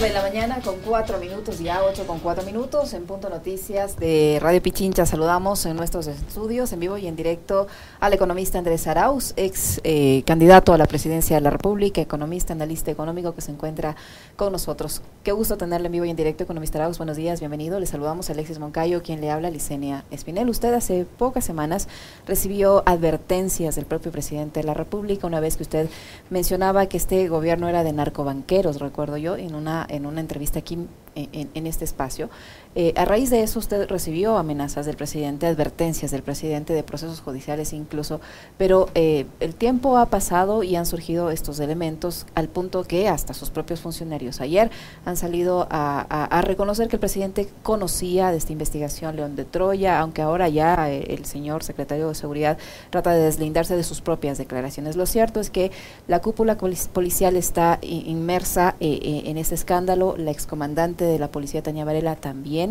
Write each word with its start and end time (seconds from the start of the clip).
de 0.00 0.10
la 0.10 0.22
mañana 0.22 0.60
con 0.64 0.76
cuatro 0.86 1.18
minutos, 1.18 1.58
ya 1.58 1.82
ocho 1.84 2.06
con 2.06 2.18
cuatro 2.18 2.44
minutos, 2.44 2.94
en 2.94 3.04
Punto 3.04 3.28
Noticias 3.28 3.98
de 3.98 4.38
Radio 4.40 4.62
Pichincha. 4.62 5.04
Saludamos 5.04 5.66
en 5.66 5.76
nuestros 5.76 6.06
estudios, 6.06 6.72
en 6.72 6.80
vivo 6.80 6.96
y 6.96 7.06
en 7.06 7.14
directo, 7.14 7.66
al 8.00 8.14
economista 8.14 8.56
Andrés 8.56 8.86
Arauz, 8.86 9.34
ex 9.36 9.82
eh, 9.84 10.22
candidato 10.24 10.72
a 10.72 10.78
la 10.78 10.86
presidencia 10.86 11.36
de 11.36 11.42
la 11.42 11.50
República, 11.50 12.00
economista, 12.00 12.54
analista 12.54 12.90
económico 12.90 13.34
que 13.34 13.42
se 13.42 13.50
encuentra 13.50 13.94
con 14.36 14.52
nosotros. 14.52 15.02
Qué 15.24 15.32
gusto 15.32 15.58
tenerle 15.58 15.86
en 15.86 15.92
vivo 15.92 16.04
y 16.06 16.10
en 16.10 16.16
directo, 16.16 16.44
economista 16.44 16.78
Arauz. 16.78 16.96
Buenos 16.96 17.18
días, 17.18 17.40
bienvenido. 17.40 17.78
Le 17.78 17.84
saludamos 17.84 18.30
a 18.30 18.32
Alexis 18.32 18.58
Moncayo, 18.58 19.02
quien 19.02 19.20
le 19.20 19.30
habla, 19.30 19.50
Licenia 19.50 20.04
Espinel. 20.10 20.48
Usted 20.48 20.72
hace 20.72 21.04
pocas 21.04 21.44
semanas 21.44 21.86
recibió 22.26 22.82
advertencias 22.86 23.74
del 23.74 23.84
propio 23.84 24.10
presidente 24.10 24.60
de 24.60 24.66
la 24.66 24.74
República, 24.74 25.26
una 25.26 25.40
vez 25.40 25.58
que 25.58 25.64
usted 25.64 25.90
mencionaba 26.30 26.86
que 26.86 26.96
este 26.96 27.28
gobierno 27.28 27.68
era 27.68 27.84
de 27.84 27.92
narcobanqueros, 27.92 28.80
recuerdo 28.80 29.18
yo, 29.18 29.36
en 29.36 29.54
una, 29.54 29.81
en 29.88 30.06
una 30.06 30.20
entrevista 30.20 30.58
aquí 30.58 30.78
en, 31.14 31.66
este 31.66 31.84
espacio. 31.84 32.30
Eh, 32.74 32.94
a 32.96 33.04
raíz 33.04 33.28
de 33.28 33.42
eso 33.42 33.58
usted 33.58 33.86
recibió 33.86 34.38
amenazas 34.38 34.86
del 34.86 34.96
presidente, 34.96 35.46
advertencias 35.46 36.10
del 36.10 36.22
presidente 36.22 36.72
de 36.72 36.82
procesos 36.82 37.20
judiciales 37.20 37.74
incluso, 37.74 38.20
pero 38.56 38.88
eh, 38.94 39.26
el 39.40 39.54
tiempo 39.54 39.98
ha 39.98 40.06
pasado 40.06 40.62
y 40.62 40.76
han 40.76 40.86
surgido 40.86 41.30
estos 41.30 41.60
elementos 41.60 42.26
al 42.34 42.48
punto 42.48 42.84
que 42.84 43.08
hasta 43.08 43.34
sus 43.34 43.50
propios 43.50 43.80
funcionarios 43.80 44.40
ayer 44.40 44.70
han 45.04 45.18
salido 45.18 45.66
a, 45.70 46.40
reconocer 46.42 46.88
que 46.88 46.96
el 46.96 47.00
presidente 47.00 47.48
conocía 47.62 48.30
de 48.30 48.38
esta 48.38 48.52
investigación 48.52 49.16
León 49.16 49.36
de 49.36 49.44
Troya, 49.44 50.00
aunque 50.00 50.22
ahora 50.22 50.48
ya 50.48 50.90
eh, 50.90 51.14
el 51.14 51.26
señor 51.26 51.62
secretario 51.62 52.08
de 52.08 52.14
Seguridad 52.14 52.58
trata 52.90 53.12
de 53.12 53.22
deslindarse 53.22 53.76
de 53.76 53.84
sus 53.84 54.00
propias 54.00 54.38
declaraciones. 54.38 54.96
Lo 54.96 55.06
cierto 55.06 55.40
es 55.40 55.50
que 55.50 55.70
la 56.08 56.20
cúpula 56.20 56.56
policial 56.56 57.36
está 57.36 57.78
inmersa 57.82 58.76
en 58.80 59.36
ese 59.36 59.54
escándalo, 59.54 60.16
la 60.16 60.30
excomandante 60.30 61.04
de 61.04 61.18
la 61.18 61.28
policía 61.30 61.62
Tania 61.62 61.84
Varela 61.84 62.16
también 62.16 62.61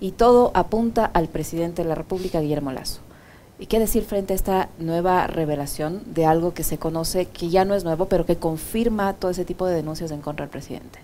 y 0.00 0.12
todo 0.12 0.50
apunta 0.54 1.04
al 1.04 1.28
presidente 1.28 1.82
de 1.82 1.88
la 1.88 1.94
República, 1.94 2.40
Guillermo 2.40 2.72
Lazo. 2.72 3.00
¿Y 3.58 3.66
qué 3.66 3.78
decir 3.78 4.04
frente 4.04 4.32
a 4.32 4.36
esta 4.36 4.68
nueva 4.78 5.26
revelación 5.26 6.02
de 6.06 6.24
algo 6.24 6.54
que 6.54 6.64
se 6.64 6.78
conoce, 6.78 7.26
que 7.26 7.50
ya 7.50 7.66
no 7.66 7.74
es 7.74 7.84
nuevo, 7.84 8.06
pero 8.06 8.24
que 8.24 8.36
confirma 8.36 9.12
todo 9.12 9.30
ese 9.30 9.44
tipo 9.44 9.66
de 9.66 9.74
denuncias 9.74 10.10
en 10.10 10.22
contra 10.22 10.46
del 10.46 10.50
presidente? 10.50 10.98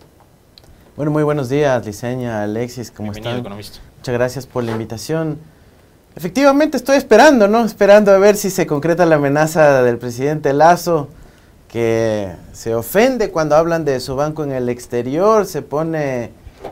Bueno, 0.97 1.11
muy 1.11 1.23
buenos 1.23 1.51
días, 1.51 1.85
Liceña, 1.85 2.43
Alexis, 2.43 2.91
¿cómo 2.91 3.13
están? 3.13 3.41
Economista. 3.41 3.81
Muchas 3.99 4.15
gracias 4.15 4.47
por 4.47 4.65
la 4.65 4.73
invitación. 4.73 5.39
Efectivamente, 6.15 6.79
estoy 6.79 6.97
esperando, 6.97 7.47
¿no? 7.47 7.63
Esperando 7.63 8.11
a 8.11 8.19
ver 8.19 8.37
si 8.37 8.49
se 8.49 8.67
concreta 8.67 9.05
la 9.05 9.17
amenaza 9.17 9.83
del 9.83 9.99
presidente 9.99 10.55
Lazo, 10.55 11.09
que 11.69 12.33
se 12.55 12.75
ofende 12.75 13.31
cuando 13.31 13.55
hablan 13.55 13.85
de 13.85 14.01
su 14.01 14.17
banco 14.17 14.43
en 14.43 14.53
el 14.53 14.71
exterior, 14.71 15.45
se 15.45 15.61
pone 15.61 16.31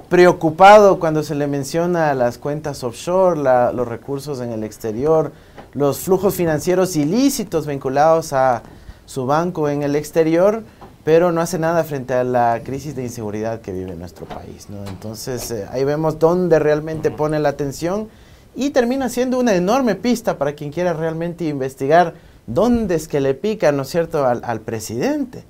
preocupado 0.09 0.99
cuando 0.99 1.23
se 1.23 1.35
le 1.35 1.47
menciona 1.47 2.15
las 2.15 2.39
cuentas 2.39 2.85
offshore, 2.85 3.41
los 3.41 3.89
recursos 3.89 4.41
en 4.41 4.53
el 4.53 4.65
exterior, 4.65 5.33
los 5.73 6.01
flujos 6.01 6.35
financieros 6.35 6.97
ilícitos 6.97 7.67
vinculados 7.67 8.33
a 8.33 8.63
su 9.07 9.27
banco 9.27 9.69
en 9.69 9.83
el 9.83 9.97
exterior, 9.97 10.63
pero 11.05 11.33
no 11.33 11.41
hace 11.41 11.59
nada 11.59 11.85
frente 11.85 12.15
a 12.15 12.25
la 12.25 12.61
crisis 12.65 12.97
de 12.97 13.03
inseguridad 13.03 13.61
que 13.61 13.73
vive 13.73 13.95
nuestro 13.95 14.27
país. 14.27 14.69
Entonces 14.87 15.51
eh, 15.51 15.67
ahí 15.71 15.85
vemos 15.85 16.19
dónde 16.19 16.59
realmente 16.59 17.11
pone 17.11 17.39
la 17.39 17.51
atención 17.51 18.09
y 18.57 18.71
termina 18.71 19.09
siendo 19.09 19.39
una 19.39 19.55
enorme 19.55 19.97
pista 19.97 20.39
para 20.39 20.55
quien 20.55 20.71
quiera 20.71 20.93
realmente 20.93 21.45
investigar 21.45 22.15
dónde 22.47 22.95
es 22.95 23.09
que 23.09 23.21
le 23.21 23.35
pica, 23.35 23.73
¿no 23.73 23.83
es 23.83 23.89
cierto?, 23.89 24.25
al, 24.27 24.61
presidente. 24.61 25.45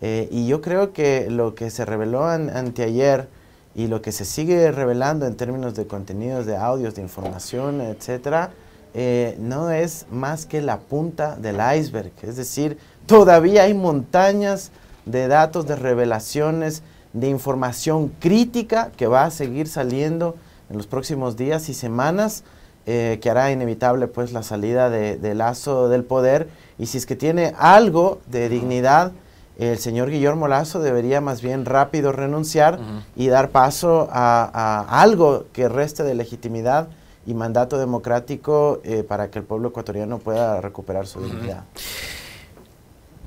Eh, 0.00 0.28
y 0.30 0.46
yo 0.46 0.60
creo 0.60 0.92
que 0.92 1.28
lo 1.30 1.54
que 1.54 1.70
se 1.70 1.84
reveló 1.84 2.26
anteayer, 2.26 3.28
y 3.74 3.86
lo 3.86 4.02
que 4.02 4.12
se 4.12 4.24
sigue 4.24 4.70
revelando 4.70 5.26
en 5.26 5.36
términos 5.36 5.74
de 5.74 5.86
contenidos, 5.86 6.46
de 6.46 6.56
audios, 6.56 6.94
de 6.94 7.02
información, 7.02 7.80
etcétera, 7.80 8.50
eh, 8.94 9.36
no 9.38 9.70
es 9.70 10.06
más 10.10 10.44
que 10.44 10.60
la 10.60 10.78
punta 10.78 11.36
del 11.36 11.56
iceberg. 11.76 12.12
Es 12.22 12.36
decir, 12.36 12.76
todavía 13.06 13.62
hay 13.62 13.72
montañas 13.72 14.70
de 15.06 15.28
datos, 15.28 15.66
de 15.66 15.76
revelaciones, 15.76 16.82
de 17.14 17.28
información 17.28 18.12
crítica 18.20 18.90
que 18.96 19.06
va 19.06 19.24
a 19.24 19.30
seguir 19.30 19.68
saliendo 19.68 20.36
en 20.70 20.76
los 20.76 20.86
próximos 20.86 21.36
días 21.36 21.68
y 21.68 21.74
semanas, 21.74 22.44
eh, 22.84 23.18
que 23.22 23.30
hará 23.30 23.52
inevitable 23.52 24.08
pues 24.08 24.32
la 24.32 24.42
salida 24.42 24.90
de 24.90 25.34
Lazo 25.34 25.88
del 25.88 26.04
poder. 26.04 26.48
Y 26.78 26.86
si 26.86 26.98
es 26.98 27.06
que 27.06 27.16
tiene 27.16 27.54
algo 27.58 28.20
de 28.26 28.48
dignidad, 28.48 29.12
el 29.58 29.78
señor 29.78 30.10
Guillermo 30.10 30.48
Lazo 30.48 30.80
debería 30.80 31.20
más 31.20 31.42
bien 31.42 31.64
rápido 31.64 32.12
renunciar 32.12 32.80
y 33.16 33.28
dar 33.28 33.50
paso 33.50 34.08
a, 34.10 34.86
algo 35.02 35.46
que 35.52 35.68
reste 35.68 36.02
de 36.02 36.14
legitimidad 36.14 36.88
y 37.26 37.34
mandato 37.34 37.78
democrático 37.78 38.80
eh, 38.82 39.04
para 39.06 39.30
que 39.30 39.38
el 39.38 39.44
pueblo 39.44 39.68
ecuatoriano 39.68 40.18
pueda 40.18 40.60
recuperar 40.60 41.06
su 41.06 41.20
dignidad. 41.20 41.64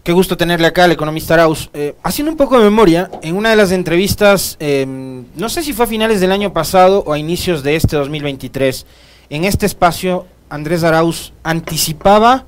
Qué 0.03 0.11
gusto 0.11 0.37
tenerle 0.37 0.67
acá 0.67 0.83
al 0.83 0.91
economista 0.91 1.33
Arauz. 1.33 1.69
Eh, 1.73 1.95
haciendo 2.03 2.31
un 2.31 2.37
poco 2.37 2.59
de 2.59 2.63
memoria, 2.63 3.09
en 3.23 3.35
una 3.35 3.49
de 3.49 3.55
las 3.55 3.71
entrevistas, 3.71 4.55
em, 4.59 5.25
no 5.35 5.49
sé 5.49 5.63
si 5.63 5.73
fue 5.73 5.85
a 5.85 5.87
finales 5.87 6.19
del 6.19 6.31
año 6.31 6.53
pasado 6.53 7.03
o 7.07 7.13
a 7.13 7.17
inicios 7.17 7.63
de 7.63 7.75
este 7.75 7.95
2023, 7.95 8.85
en 9.31 9.45
este 9.45 9.65
espacio 9.65 10.27
Andrés 10.49 10.83
Arauz 10.83 11.33
anticipaba 11.43 12.45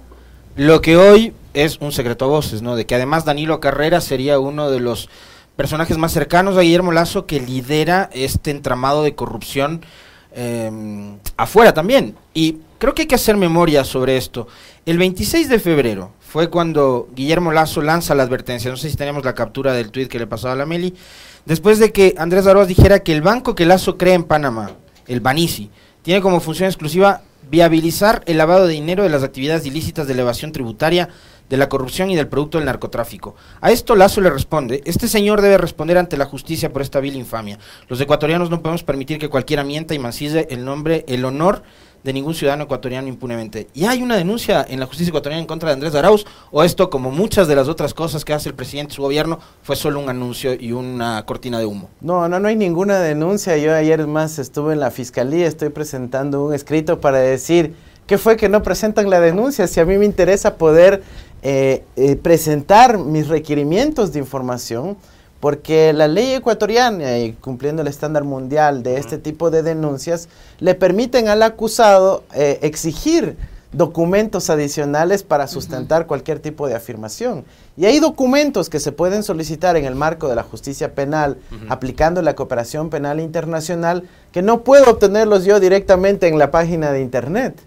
lo 0.56 0.82
que 0.82 0.98
hoy 0.98 1.34
es 1.64 1.78
un 1.80 1.92
secreto 1.92 2.26
a 2.26 2.28
voces, 2.28 2.62
¿no? 2.62 2.76
De 2.76 2.86
que 2.86 2.96
además 2.96 3.26
Danilo 3.26 3.60
Carrera 3.60 4.00
sería 4.00 4.40
uno 4.40 4.70
de 4.70 4.80
los 4.80 5.10
personajes 5.56 5.98
más 5.98 6.12
cercanos 6.12 6.56
a 6.56 6.62
Guillermo 6.62 6.92
Lazo 6.92 7.26
que 7.26 7.40
lidera 7.40 8.10
este 8.14 8.52
entramado 8.52 9.02
de 9.02 9.16
corrupción 9.16 9.82
em, 10.36 11.18
afuera 11.36 11.74
también. 11.74 12.16
Y 12.36 12.58
creo 12.78 12.94
que 12.94 13.04
hay 13.04 13.08
que 13.08 13.16
hacer 13.16 13.38
memoria 13.38 13.84
sobre 13.84 14.18
esto. 14.18 14.48
El 14.86 15.00
26 15.00 15.50
de 15.50 15.60
febrero 15.60 16.12
fue 16.20 16.50
cuando 16.52 17.10
Guillermo 17.16 17.52
Lazo 17.52 17.82
lanza 17.82 18.14
la 18.14 18.24
advertencia, 18.24 18.70
no 18.70 18.78
sé 18.78 18.92
si 18.92 18.96
tenemos 18.96 19.26
la 19.26 19.34
captura 19.34 19.74
del 19.74 19.90
tuit 19.90 20.10
que 20.10 20.20
le 20.20 20.28
pasaba 20.28 20.54
a 20.54 20.58
la 20.58 20.68
Meli, 20.68 20.94
después 21.46 21.80
de 21.80 21.92
que 21.92 22.14
Andrés 22.20 22.46
Aroas 22.46 22.68
dijera 22.68 23.00
que 23.00 23.14
el 23.14 23.24
banco 23.24 23.56
que 23.56 23.66
Lazo 23.66 23.98
crea 23.98 24.14
en 24.14 24.26
Panamá, 24.26 24.74
el 25.08 25.22
Banisi, 25.22 25.72
tiene 26.04 26.22
como 26.22 26.40
función 26.40 26.68
exclusiva 26.70 27.24
viabilizar 27.50 28.24
el 28.26 28.38
lavado 28.38 28.68
de 28.68 28.74
dinero 28.74 29.04
de 29.04 29.10
las 29.10 29.24
actividades 29.24 29.66
ilícitas 29.66 30.08
de 30.08 30.14
elevación 30.14 30.52
tributaria 30.52 31.10
de 31.50 31.58
la 31.58 31.70
corrupción 31.70 32.10
y 32.10 32.16
del 32.16 32.28
producto 32.28 32.58
del 32.58 32.66
narcotráfico. 32.66 33.36
A 33.62 33.72
esto 33.72 33.96
Lazo 33.96 34.22
le 34.22 34.30
responde, 34.30 34.82
este 34.86 35.08
señor 35.08 35.42
debe 35.42 35.58
responder 35.58 35.98
ante 35.98 36.18
la 36.18 36.26
justicia 36.26 36.72
por 36.72 36.82
esta 36.82 37.00
vil 37.00 37.16
infamia. 37.16 37.60
Los 37.88 38.02
ecuatorianos 38.02 38.50
no 38.50 38.62
podemos 38.62 38.84
permitir 38.84 39.20
que 39.20 39.30
cualquiera 39.30 39.64
mienta 39.64 39.94
y 39.94 40.00
mancille 40.00 40.48
el 40.50 40.66
nombre, 40.66 41.06
el 41.08 41.26
honor 41.26 41.64
de 42.04 42.14
ningún 42.14 42.34
ciudadano 42.34 42.64
ecuatoriano 42.64 43.08
impunemente. 43.08 43.68
¿Y 43.74 43.86
hay 43.86 44.02
una 44.02 44.16
denuncia 44.16 44.66
en 44.68 44.80
la 44.80 44.86
justicia 44.86 45.10
ecuatoriana 45.10 45.42
en 45.42 45.48
contra 45.48 45.70
de 45.70 45.74
Andrés 45.74 45.94
Arauz? 45.96 46.26
¿O 46.52 46.64
esto, 46.64 46.90
como 46.90 47.12
muchas 47.12 47.48
de 47.48 47.56
las 47.56 47.68
otras 47.68 47.94
cosas 47.94 48.24
que 48.24 48.34
hace 48.34 48.50
el 48.50 48.56
presidente 48.56 48.94
su 48.94 49.02
gobierno, 49.02 49.40
fue 49.62 49.76
solo 49.76 50.00
un 50.00 50.08
anuncio 50.08 50.54
y 50.54 50.72
una 50.72 51.26
cortina 51.26 51.60
de 51.60 51.66
humo? 51.66 51.90
No, 52.00 52.30
no, 52.30 52.40
no 52.40 52.48
hay 52.48 52.56
ninguna 52.56 53.00
denuncia. 53.00 53.58
Yo 53.58 53.74
ayer 53.74 54.08
más 54.08 54.40
estuve 54.40 54.74
en 54.74 54.80
la 54.80 54.92
fiscalía, 54.92 55.48
estoy 55.48 55.70
presentando 55.70 56.46
un 56.46 56.54
escrito 56.54 57.02
para 57.02 57.18
decir 57.18 57.76
qué 58.06 58.18
fue 58.18 58.38
que 58.38 58.48
no 58.48 58.64
presentan 58.64 59.10
la 59.10 59.20
denuncia. 59.20 59.68
Si 59.68 59.80
a 59.80 59.86
mí 59.86 59.98
me 59.98 60.06
interesa 60.06 60.56
poder 60.56 61.04
eh, 61.50 61.86
eh, 61.96 62.18
presentar 62.18 62.98
mis 62.98 63.30
requerimientos 63.30 64.12
de 64.12 64.20
información, 64.20 64.98
porque 65.40 65.94
la 65.94 66.10
ley 66.10 66.34
ecuatoriana, 66.34 67.20
y 67.20 67.32
cumpliendo 67.32 67.84
el 67.84 67.88
estándar 67.88 68.26
mundial 68.26 68.84
de 68.84 68.98
este 68.98 69.18
tipo 69.18 69.50
de 69.50 69.64
denuncias, 69.64 70.28
le 70.60 70.76
permiten 70.76 71.30
al 71.30 71.42
acusado 71.42 72.26
eh, 72.34 72.60
exigir 72.64 73.38
documentos 73.72 74.50
adicionales 74.50 75.24
para 75.24 75.48
sustentar 75.48 76.06
cualquier 76.06 76.40
tipo 76.40 76.68
de 76.68 76.76
afirmación. 76.76 77.46
Y 77.78 77.86
hay 77.86 78.02
documentos 78.02 78.70
que 78.70 78.82
se 78.82 78.92
pueden 78.92 79.24
solicitar 79.24 79.78
en 79.78 79.86
el 79.86 79.96
marco 79.96 80.28
de 80.28 80.36
la 80.36 80.44
justicia 80.44 80.96
penal, 80.96 81.38
aplicando 81.70 82.22
la 82.22 82.36
cooperación 82.36 82.90
penal 82.90 83.22
internacional, 83.22 84.04
que 84.34 84.42
no 84.42 84.66
puedo 84.66 84.92
obtenerlos 84.92 85.46
yo 85.46 85.62
directamente 85.62 86.28
en 86.28 86.40
la 86.40 86.52
página 86.52 86.92
de 86.92 87.00
Internet. 87.00 87.58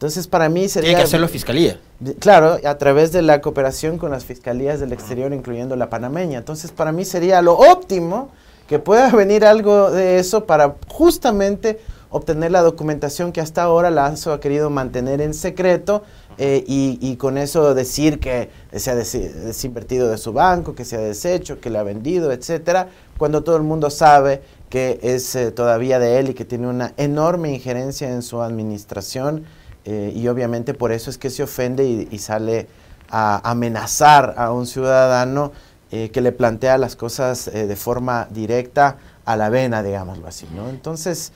Entonces, 0.00 0.26
para 0.26 0.48
mí 0.48 0.66
sería... 0.66 0.88
Tiene 0.88 1.02
que 1.02 1.04
hacerlo 1.04 1.28
fiscalía. 1.28 1.78
Claro, 2.20 2.56
a 2.64 2.78
través 2.78 3.12
de 3.12 3.20
la 3.20 3.42
cooperación 3.42 3.98
con 3.98 4.10
las 4.10 4.24
fiscalías 4.24 4.80
del 4.80 4.94
exterior, 4.94 5.30
incluyendo 5.34 5.76
la 5.76 5.90
panameña. 5.90 6.38
Entonces, 6.38 6.72
para 6.72 6.90
mí 6.90 7.04
sería 7.04 7.42
lo 7.42 7.52
óptimo 7.52 8.30
que 8.66 8.78
pueda 8.78 9.10
venir 9.14 9.44
algo 9.44 9.90
de 9.90 10.18
eso 10.18 10.46
para 10.46 10.76
justamente 10.88 11.80
obtener 12.08 12.50
la 12.50 12.62
documentación 12.62 13.30
que 13.30 13.42
hasta 13.42 13.62
ahora 13.62 13.90
Lazo 13.90 14.32
ha 14.32 14.40
querido 14.40 14.70
mantener 14.70 15.20
en 15.20 15.34
secreto 15.34 16.02
eh, 16.38 16.64
y, 16.66 17.16
con 17.16 17.36
eso 17.36 17.74
decir 17.74 18.20
que 18.20 18.48
se 18.72 18.90
ha 18.90 18.94
desinvertido 18.94 20.10
de 20.10 20.16
su 20.16 20.32
banco, 20.32 20.74
que 20.74 20.86
se 20.86 20.96
ha 20.96 21.00
deshecho, 21.00 21.60
que 21.60 21.68
le 21.68 21.78
ha 21.78 21.82
vendido, 21.82 22.32
etcétera, 22.32 22.88
cuando 23.18 23.44
todo 23.44 23.58
el 23.58 23.64
mundo 23.64 23.90
sabe 23.90 24.40
que 24.70 24.98
es 25.02 25.34
eh, 25.36 25.50
todavía 25.50 25.98
de 25.98 26.18
él 26.18 26.30
y 26.30 26.34
que 26.34 26.46
tiene 26.46 26.68
una 26.68 26.94
enorme 26.96 27.52
injerencia 27.52 28.08
en 28.08 28.22
su 28.22 28.40
administración 28.40 29.44
eh, 29.84 30.12
y 30.14 30.28
obviamente 30.28 30.74
por 30.74 30.92
eso 30.92 31.10
es 31.10 31.18
que 31.18 31.30
se 31.30 31.42
ofende 31.42 32.08
y, 32.10 32.18
sale 32.18 32.66
a 33.08 33.50
amenazar 33.50 34.34
a 34.36 34.52
un 34.52 34.66
ciudadano 34.66 35.52
eh, 35.90 36.10
que 36.10 36.20
le 36.20 36.32
plantea 36.32 36.78
las 36.78 36.96
cosas 36.96 37.48
eh, 37.48 37.66
de 37.66 37.76
forma 37.76 38.28
directa 38.30 38.98
a 39.24 39.36
la 39.36 39.48
vena, 39.48 39.82
digámoslo 39.82 40.26
así, 40.28 40.46
¿no? 40.54 40.68
Entonces, 40.68 41.32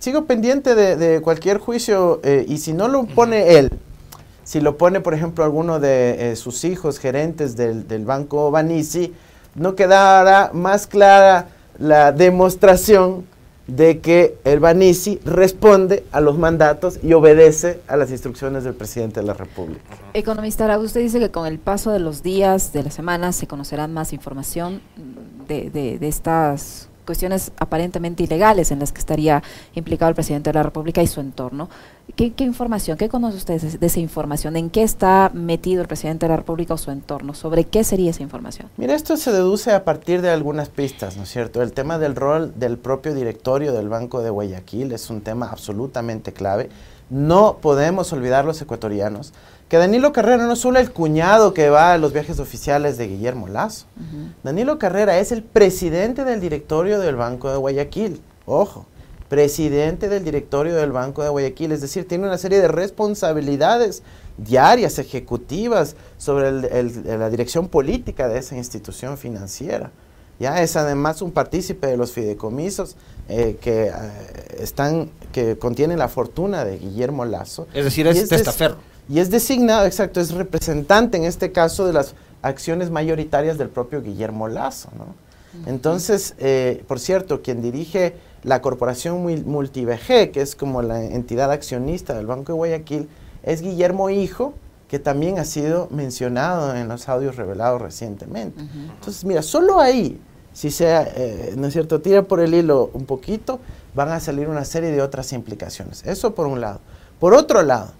sigo 0.00 0.24
pendiente 0.24 0.74
de, 0.74 1.20
cualquier 1.20 1.58
juicio 1.58 2.20
y 2.24 2.58
si 2.58 2.72
no 2.72 2.88
lo 2.88 3.04
pone 3.04 3.56
él, 3.56 3.70
si 4.42 4.60
lo 4.60 4.76
pone, 4.76 5.00
por 5.00 5.14
ejemplo, 5.14 5.44
alguno 5.44 5.78
de 5.78 6.34
sus 6.34 6.64
hijos 6.64 6.98
gerentes 6.98 7.56
del, 7.56 7.86
del 7.86 8.04
Banco 8.04 8.50
Banisi, 8.50 9.14
no 9.54 9.76
quedará 9.76 10.50
más 10.52 10.88
clara 10.88 11.46
la 11.78 12.10
demostración 12.10 13.26
de 13.68 14.00
que 14.00 14.38
el 14.44 14.60
Banisi 14.60 15.20
responde 15.24 16.04
a 16.10 16.20
los 16.20 16.38
mandatos 16.38 16.98
y 17.02 17.12
obedece 17.12 17.80
a 17.86 17.96
las 17.96 18.10
instrucciones 18.10 18.64
del 18.64 18.74
presidente 18.74 19.20
de 19.20 19.26
la 19.26 19.34
República. 19.34 19.82
Economista 20.14 20.78
usted 20.78 21.00
dice 21.00 21.20
que 21.20 21.30
con 21.30 21.46
el 21.46 21.58
paso 21.58 21.92
de 21.92 22.00
los 22.00 22.22
días, 22.22 22.72
de 22.72 22.82
las 22.82 22.94
semanas, 22.94 23.36
se 23.36 23.46
conocerán 23.46 23.92
más 23.92 24.12
información 24.12 24.80
de, 25.46 25.70
de, 25.70 25.98
de 25.98 26.08
estas 26.08 26.88
cuestiones 27.08 27.52
aparentemente 27.56 28.22
ilegales 28.22 28.70
en 28.70 28.80
las 28.80 28.92
que 28.92 28.98
estaría 28.98 29.42
implicado 29.74 30.10
el 30.10 30.14
presidente 30.14 30.50
de 30.50 30.54
la 30.54 30.62
República 30.62 31.02
y 31.02 31.06
su 31.06 31.20
entorno. 31.20 31.70
¿Qué, 32.14 32.34
información, 32.40 32.98
qué 32.98 33.08
conoce 33.08 33.38
usted 33.38 33.62
de, 33.62 33.86
esa 33.86 33.98
información? 33.98 34.56
¿En 34.56 34.68
qué 34.68 34.82
está 34.82 35.30
metido 35.32 35.80
el 35.80 35.88
presidente 35.88 36.26
de 36.26 36.30
la 36.30 36.36
República 36.36 36.74
o 36.74 36.76
su 36.76 36.90
entorno? 36.90 37.32
¿Sobre 37.32 37.64
qué 37.64 37.82
sería 37.82 38.10
esa 38.10 38.22
información? 38.22 38.68
Mira, 38.76 38.94
esto 38.94 39.16
se 39.16 39.32
deduce 39.32 39.72
a 39.72 39.84
partir 39.84 40.20
de 40.20 40.28
algunas 40.28 40.68
pistas, 40.68 41.16
¿no 41.16 41.22
es 41.22 41.30
cierto? 41.30 41.62
El 41.62 41.72
tema 41.72 41.98
del 41.98 42.14
rol 42.14 42.52
del 42.56 42.76
propio 42.76 43.14
directorio 43.14 43.72
del 43.72 43.88
Banco 43.88 44.20
de 44.20 44.28
Guayaquil 44.28 44.92
es 44.92 45.08
un 45.08 45.22
tema 45.22 45.48
absolutamente 45.50 46.34
clave. 46.34 46.68
No 47.08 47.56
podemos 47.62 48.12
olvidar 48.12 48.44
los 48.44 48.60
ecuatorianos 48.60 49.32
que 49.68 49.76
Danilo 49.76 50.12
Carrera 50.12 50.46
no 50.46 50.54
es 50.54 50.60
solo 50.60 50.78
el 50.78 50.90
cuñado 50.90 51.52
que 51.52 51.68
va 51.68 51.92
a 51.92 51.98
los 51.98 52.12
viajes 52.12 52.40
oficiales 52.40 52.96
de 52.96 53.06
Guillermo 53.06 53.48
Lazo. 53.48 53.86
Danilo 54.42 54.78
Carrera 54.78 55.18
es 55.18 55.30
el 55.30 55.42
presidente 55.42 56.24
del 56.24 56.40
directorio 56.40 56.98
del 56.98 57.16
Banco 57.16 57.50
de 57.50 57.58
Guayaquil. 57.58 58.20
Ojo, 58.46 58.86
presidente 59.28 60.08
del 60.08 60.24
directorio 60.24 60.74
del 60.74 60.90
Banco 60.90 61.22
de 61.22 61.28
Guayaquil. 61.28 61.72
Es 61.72 61.82
decir, 61.82 62.08
tiene 62.08 62.26
una 62.26 62.38
serie 62.38 62.60
de 62.60 62.68
responsabilidades 62.68 64.02
diarias, 64.38 64.98
ejecutivas, 64.98 65.96
sobre 66.16 66.50
la 67.18 67.28
dirección 67.28 67.68
política 67.68 68.26
de 68.26 68.38
esa 68.38 68.56
institución 68.56 69.18
financiera. 69.18 69.90
Ya 70.40 70.62
es 70.62 70.76
además 70.76 71.20
un 71.20 71.32
partícipe 71.32 71.88
de 71.88 71.96
los 71.96 72.12
fideicomisos 72.12 72.96
eh, 73.28 73.58
que 73.60 73.88
eh, 73.88 73.92
están 74.60 75.10
que 75.32 75.58
contienen 75.58 75.98
la 75.98 76.08
fortuna 76.08 76.64
de 76.64 76.78
Guillermo 76.78 77.24
Lazo. 77.24 77.66
Es 77.74 77.84
decir, 77.84 78.06
es 78.06 78.28
testaferro 78.28 78.78
y 79.08 79.20
es 79.20 79.30
designado, 79.30 79.86
exacto, 79.86 80.20
es 80.20 80.32
representante 80.32 81.16
en 81.16 81.24
este 81.24 81.52
caso 81.52 81.86
de 81.86 81.92
las 81.92 82.14
acciones 82.42 82.90
mayoritarias 82.90 83.58
del 83.58 83.68
propio 83.68 84.02
Guillermo 84.02 84.48
Lazo. 84.48 84.90
¿no? 84.96 85.14
Entonces, 85.66 86.34
eh, 86.38 86.84
por 86.86 87.00
cierto, 87.00 87.42
quien 87.42 87.62
dirige 87.62 88.14
la 88.44 88.60
corporación 88.62 89.22
MultiVG, 89.46 90.30
que 90.30 90.40
es 90.40 90.54
como 90.54 90.82
la 90.82 91.02
entidad 91.02 91.50
accionista 91.50 92.14
del 92.14 92.26
Banco 92.26 92.52
de 92.52 92.56
Guayaquil, 92.58 93.08
es 93.42 93.62
Guillermo 93.62 94.10
Hijo, 94.10 94.54
que 94.88 94.98
también 94.98 95.38
ha 95.38 95.44
sido 95.44 95.88
mencionado 95.90 96.74
en 96.74 96.88
los 96.88 97.08
audios 97.08 97.36
revelados 97.36 97.80
recientemente. 97.80 98.60
Entonces, 98.60 99.24
mira, 99.24 99.42
solo 99.42 99.80
ahí, 99.80 100.20
si 100.52 100.70
se, 100.70 100.86
eh, 100.88 101.54
¿no 101.56 101.66
es 101.66 101.72
cierto?, 101.72 102.00
tira 102.00 102.22
por 102.22 102.40
el 102.40 102.54
hilo 102.54 102.90
un 102.94 103.04
poquito, 103.04 103.60
van 103.94 104.10
a 104.10 104.20
salir 104.20 104.48
una 104.48 104.64
serie 104.64 104.90
de 104.90 105.02
otras 105.02 105.32
implicaciones. 105.32 106.04
Eso 106.06 106.34
por 106.34 106.46
un 106.46 106.60
lado. 106.60 106.80
Por 107.18 107.34
otro 107.34 107.62
lado, 107.62 107.92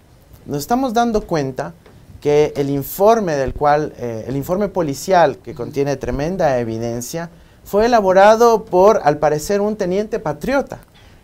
nos 0.49 0.59
estamos 0.59 0.93
dando 0.93 1.21
cuenta 1.21 1.73
que 2.21 2.53
el 2.57 2.69
informe 2.69 3.35
del 3.35 3.53
cual, 3.53 3.93
eh, 3.97 4.25
el 4.27 4.35
informe 4.35 4.67
policial 4.67 5.37
que 5.37 5.53
contiene 5.53 5.95
tremenda 5.95 6.57
evidencia, 6.59 7.29
fue 7.63 7.85
elaborado 7.85 8.65
por, 8.65 8.99
al 9.03 9.19
parecer, 9.19 9.61
un 9.61 9.75
teniente 9.75 10.19
patriota 10.19 10.79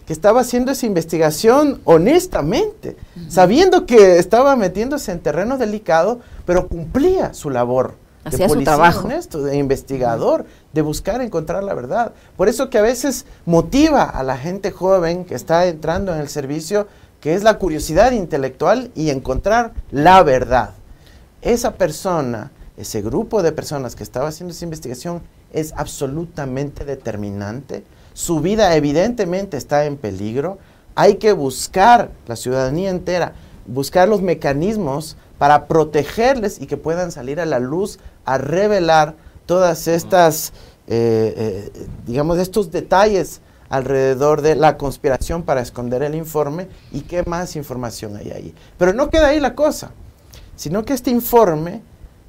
que 0.06 0.14
estaba 0.14 0.42
haciendo 0.42 0.72
esa 0.72 0.86
investigación 0.86 1.82
honestamente, 1.84 2.96
sabiendo 3.28 3.88
que 3.88 4.20
estaba 4.20 4.56
metiéndose 4.56 5.12
en 5.12 5.20
terreno 5.20 5.58
delicado, 5.58 6.20
pero 6.46 6.68
cumplía 6.68 7.34
su 7.34 7.50
labor. 7.50 7.96
de 8.24 8.48
policía 8.48 8.66
trabajo. 8.66 9.08
honesto, 9.08 9.42
de 9.42 9.58
investigador, 9.58 10.46
de 10.72 10.84
buscar 10.84 11.22
encontrar 11.22 11.64
la 11.64 11.74
verdad. 11.74 12.14
Por 12.38 12.48
eso 12.48 12.70
que 12.70 12.78
a 12.78 12.84
veces 12.84 13.26
motiva 13.46 14.04
a 14.04 14.22
la 14.22 14.38
gente 14.38 14.70
joven 14.70 15.26
que 15.26 15.34
está 15.34 15.66
entrando 15.66 16.14
en 16.14 16.22
el 16.22 16.30
servicio 16.30 16.88
que 17.26 17.34
es 17.34 17.42
la 17.42 17.58
curiosidad 17.58 18.12
intelectual 18.12 18.92
y 18.94 19.10
encontrar 19.10 19.74
la 19.90 20.22
verdad. 20.22 20.76
Esa 21.42 21.74
persona, 21.74 22.52
ese 22.78 23.02
grupo 23.02 23.42
de 23.42 23.52
personas 23.52 23.96
que 23.96 24.04
estaba 24.04 24.28
haciendo 24.28 24.54
esa 24.54 24.66
investigación 24.66 25.24
es 25.52 25.74
absolutamente 25.76 26.86
determinante. 26.86 27.84
Su 28.14 28.42
vida 28.42 28.76
evidentemente 28.76 29.58
está 29.58 29.86
en 29.86 29.98
peligro. 29.98 30.60
Hay 30.94 31.16
que 31.16 31.34
buscar 31.34 32.12
la 32.28 32.36
ciudadanía 32.36 32.92
entera, 32.92 33.34
buscar 33.66 34.08
los 34.08 34.22
mecanismos 34.22 35.18
para 35.40 35.66
protegerles 35.66 36.62
y 36.62 36.68
que 36.68 36.78
puedan 36.78 37.12
salir 37.12 37.40
a 37.40 37.48
la 37.48 37.58
luz 37.58 37.98
a 38.26 38.38
revelar 38.38 39.16
todas 39.48 39.88
estas, 39.88 40.54
eh, 40.86 41.34
eh, 41.76 41.88
digamos, 42.06 42.38
estos 42.38 42.70
detalles 42.70 43.42
alrededor 43.70 44.42
de 44.42 44.56
la 44.56 44.78
conspiración 44.78 45.44
para 45.44 45.62
esconder 45.62 46.04
el 46.04 46.16
informe 46.16 46.68
y 46.92 47.02
qué 47.02 47.24
más 47.24 47.56
información 47.56 48.16
hay 48.16 48.32
ahí. 48.32 48.56
Pero 48.78 48.94
no 48.94 49.10
queda 49.10 49.28
ahí 49.28 49.40
la 49.40 49.56
cosa, 49.56 49.92
sino 50.56 50.86
que 50.86 50.94
este 50.94 51.12
informe 51.12 51.82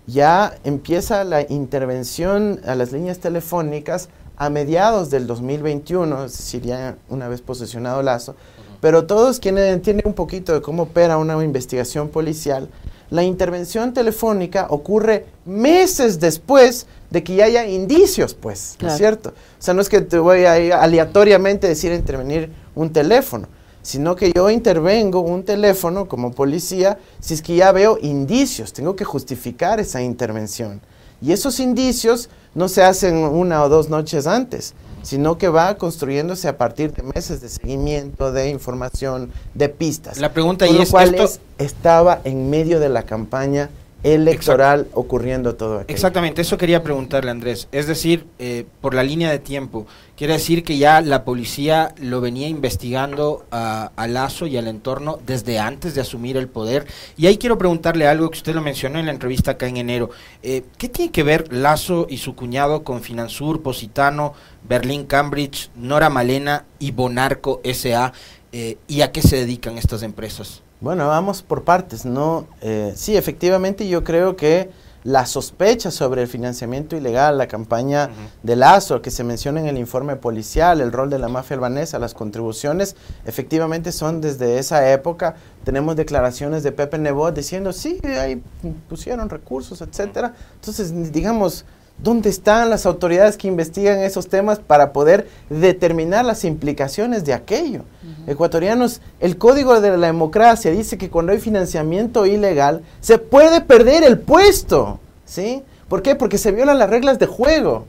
ya 0.06 0.54
empieza 0.64 1.24
la 1.24 1.42
intervención 1.42 2.60
a 2.66 2.74
las 2.74 2.92
líneas 2.92 3.18
telefónicas 3.18 4.08
a 4.36 4.50
mediados 4.50 5.10
del 5.10 5.26
2021, 5.26 6.26
es 6.26 6.36
decir, 6.36 6.62
ya 6.62 6.96
una 7.08 7.28
vez 7.28 7.40
posesionado 7.40 8.02
Lazo, 8.02 8.36
pero 8.80 9.06
todos 9.06 9.40
quienes 9.40 9.72
entienden 9.72 10.06
un 10.06 10.14
poquito 10.14 10.52
de 10.52 10.60
cómo 10.60 10.84
opera 10.84 11.16
una 11.16 11.42
investigación 11.42 12.08
policial, 12.08 12.68
la 13.10 13.22
intervención 13.22 13.94
telefónica 13.94 14.66
ocurre 14.70 15.26
meses 15.44 16.18
después 16.18 16.86
de 17.10 17.22
que 17.22 17.36
ya 17.36 17.44
haya 17.44 17.66
indicios, 17.66 18.34
pues, 18.34 18.76
¿no 18.80 18.88
es 18.88 18.96
cierto? 18.96 19.30
O 19.30 19.62
sea, 19.62 19.74
no 19.74 19.80
es 19.80 19.88
que 19.88 20.00
te 20.00 20.18
voy 20.18 20.44
a 20.44 20.80
aleatoriamente 20.80 21.68
decir 21.68 21.92
intervenir 21.92 22.50
un 22.74 22.92
teléfono, 22.92 23.48
sino 23.82 24.16
que 24.16 24.32
yo 24.32 24.50
intervengo 24.50 25.20
un 25.20 25.44
teléfono 25.44 26.08
como 26.08 26.32
policía 26.32 26.98
si 27.20 27.34
es 27.34 27.42
que 27.42 27.54
ya 27.54 27.70
veo 27.70 27.98
indicios, 28.02 28.72
tengo 28.72 28.96
que 28.96 29.04
justificar 29.04 29.78
esa 29.78 30.02
intervención. 30.02 30.80
Y 31.22 31.32
esos 31.32 31.60
indicios 31.60 32.28
no 32.54 32.68
se 32.68 32.82
hacen 32.82 33.16
una 33.16 33.62
o 33.62 33.68
dos 33.68 33.88
noches 33.88 34.26
antes, 34.26 34.74
sino 35.06 35.38
que 35.38 35.48
va 35.48 35.76
construyéndose 35.76 36.48
a 36.48 36.58
partir 36.58 36.92
de 36.92 37.04
meses 37.04 37.40
de 37.40 37.48
seguimiento, 37.48 38.32
de 38.32 38.50
información, 38.50 39.30
de 39.54 39.68
pistas. 39.68 40.18
La 40.18 40.32
pregunta 40.32 40.66
y 40.66 40.76
es, 40.78 40.90
cual 40.90 41.16
estaba 41.58 42.20
en 42.24 42.50
medio 42.50 42.80
de 42.80 42.88
la 42.88 43.04
campaña 43.04 43.70
electoral 44.02 44.86
ocurriendo 44.92 45.54
todo 45.54 45.78
aquello. 45.78 45.94
Exactamente, 45.94 46.42
eso 46.42 46.58
quería 46.58 46.82
preguntarle 46.82 47.30
Andrés. 47.30 47.68
Es 47.72 47.86
decir, 47.86 48.26
eh, 48.38 48.66
por 48.80 48.94
la 48.94 49.02
línea 49.02 49.30
de 49.30 49.38
tiempo, 49.38 49.86
quiere 50.16 50.34
decir 50.34 50.62
que 50.62 50.78
ya 50.78 51.00
la 51.00 51.24
policía 51.24 51.94
lo 51.98 52.20
venía 52.20 52.48
investigando 52.48 53.44
a, 53.50 53.90
Lazo 54.08 54.46
y 54.46 54.56
al 54.56 54.68
entorno 54.68 55.18
desde 55.26 55.58
antes 55.58 55.94
de 55.94 56.00
asumir 56.00 56.36
el 56.36 56.48
poder. 56.48 56.86
Y 57.16 57.26
ahí 57.26 57.38
quiero 57.38 57.58
preguntarle 57.58 58.06
algo 58.06 58.30
que 58.30 58.38
usted 58.38 58.54
lo 58.54 58.62
mencionó 58.62 59.00
en 59.00 59.06
la 59.06 59.12
entrevista 59.12 59.52
acá 59.52 59.66
en 59.66 59.76
enero. 59.78 60.10
Eh, 60.42 60.62
¿Qué 60.78 60.88
tiene 60.88 61.10
que 61.10 61.24
ver 61.24 61.52
Lazo 61.52 62.06
y 62.08 62.18
su 62.18 62.36
cuñado 62.36 62.84
con 62.84 63.02
Finansur, 63.02 63.62
Positano, 63.62 64.34
Berlín 64.68 65.06
Cambridge, 65.06 65.70
Nora 65.76 66.10
Malena 66.10 66.64
y 66.78 66.90
Bonarco 66.90 67.60
SA? 67.64 68.12
Eh, 68.52 68.78
¿Y 68.88 69.02
a 69.02 69.12
qué 69.12 69.22
se 69.22 69.36
dedican 69.36 69.78
estas 69.78 70.02
empresas? 70.02 70.62
Bueno, 70.80 71.08
vamos 71.08 71.42
por 71.42 71.64
partes, 71.64 72.04
¿no? 72.04 72.46
Eh, 72.60 72.92
sí, 72.96 73.16
efectivamente 73.16 73.88
yo 73.88 74.04
creo 74.04 74.36
que 74.36 74.70
la 75.06 75.24
sospecha 75.24 75.92
sobre 75.92 76.22
el 76.22 76.28
financiamiento 76.28 76.96
ilegal, 76.96 77.38
la 77.38 77.46
campaña 77.46 78.10
de 78.42 78.56
Lazo 78.56 79.02
que 79.02 79.12
se 79.12 79.22
menciona 79.22 79.60
en 79.60 79.68
el 79.68 79.78
informe 79.78 80.16
policial, 80.16 80.80
el 80.80 80.90
rol 80.90 81.10
de 81.10 81.20
la 81.20 81.28
mafia 81.28 81.54
albanesa, 81.54 82.00
las 82.00 82.12
contribuciones, 82.12 82.96
efectivamente 83.24 83.92
son 83.92 84.20
desde 84.20 84.58
esa 84.58 84.90
época. 84.90 85.36
Tenemos 85.62 85.94
declaraciones 85.94 86.64
de 86.64 86.72
Pepe 86.72 86.98
Nebot 86.98 87.36
diciendo, 87.36 87.72
sí, 87.72 88.00
ahí 88.20 88.42
pusieron 88.88 89.30
recursos, 89.30 89.80
etcétera. 89.80 90.34
Entonces, 90.56 91.12
digamos, 91.12 91.64
¿Dónde 91.98 92.28
están 92.28 92.68
las 92.68 92.84
autoridades 92.84 93.38
que 93.38 93.48
investigan 93.48 94.00
esos 94.00 94.28
temas 94.28 94.58
para 94.58 94.92
poder 94.92 95.28
determinar 95.48 96.24
las 96.26 96.44
implicaciones 96.44 97.24
de 97.24 97.32
aquello? 97.32 97.82
Ecuatorianos, 98.26 99.00
el 99.18 99.38
Código 99.38 99.80
de 99.80 99.96
la 99.96 100.06
Democracia 100.08 100.70
dice 100.70 100.98
que 100.98 101.08
cuando 101.08 101.32
hay 101.32 101.38
financiamiento 101.38 102.26
ilegal 102.26 102.82
se 103.00 103.18
puede 103.18 103.62
perder 103.62 104.04
el 104.04 104.18
puesto, 104.18 105.00
¿sí? 105.24 105.62
¿Por 105.88 106.02
qué? 106.02 106.16
Porque 106.16 106.36
se 106.36 106.52
violan 106.52 106.78
las 106.78 106.90
reglas 106.90 107.18
de 107.18 107.26
juego. 107.26 107.86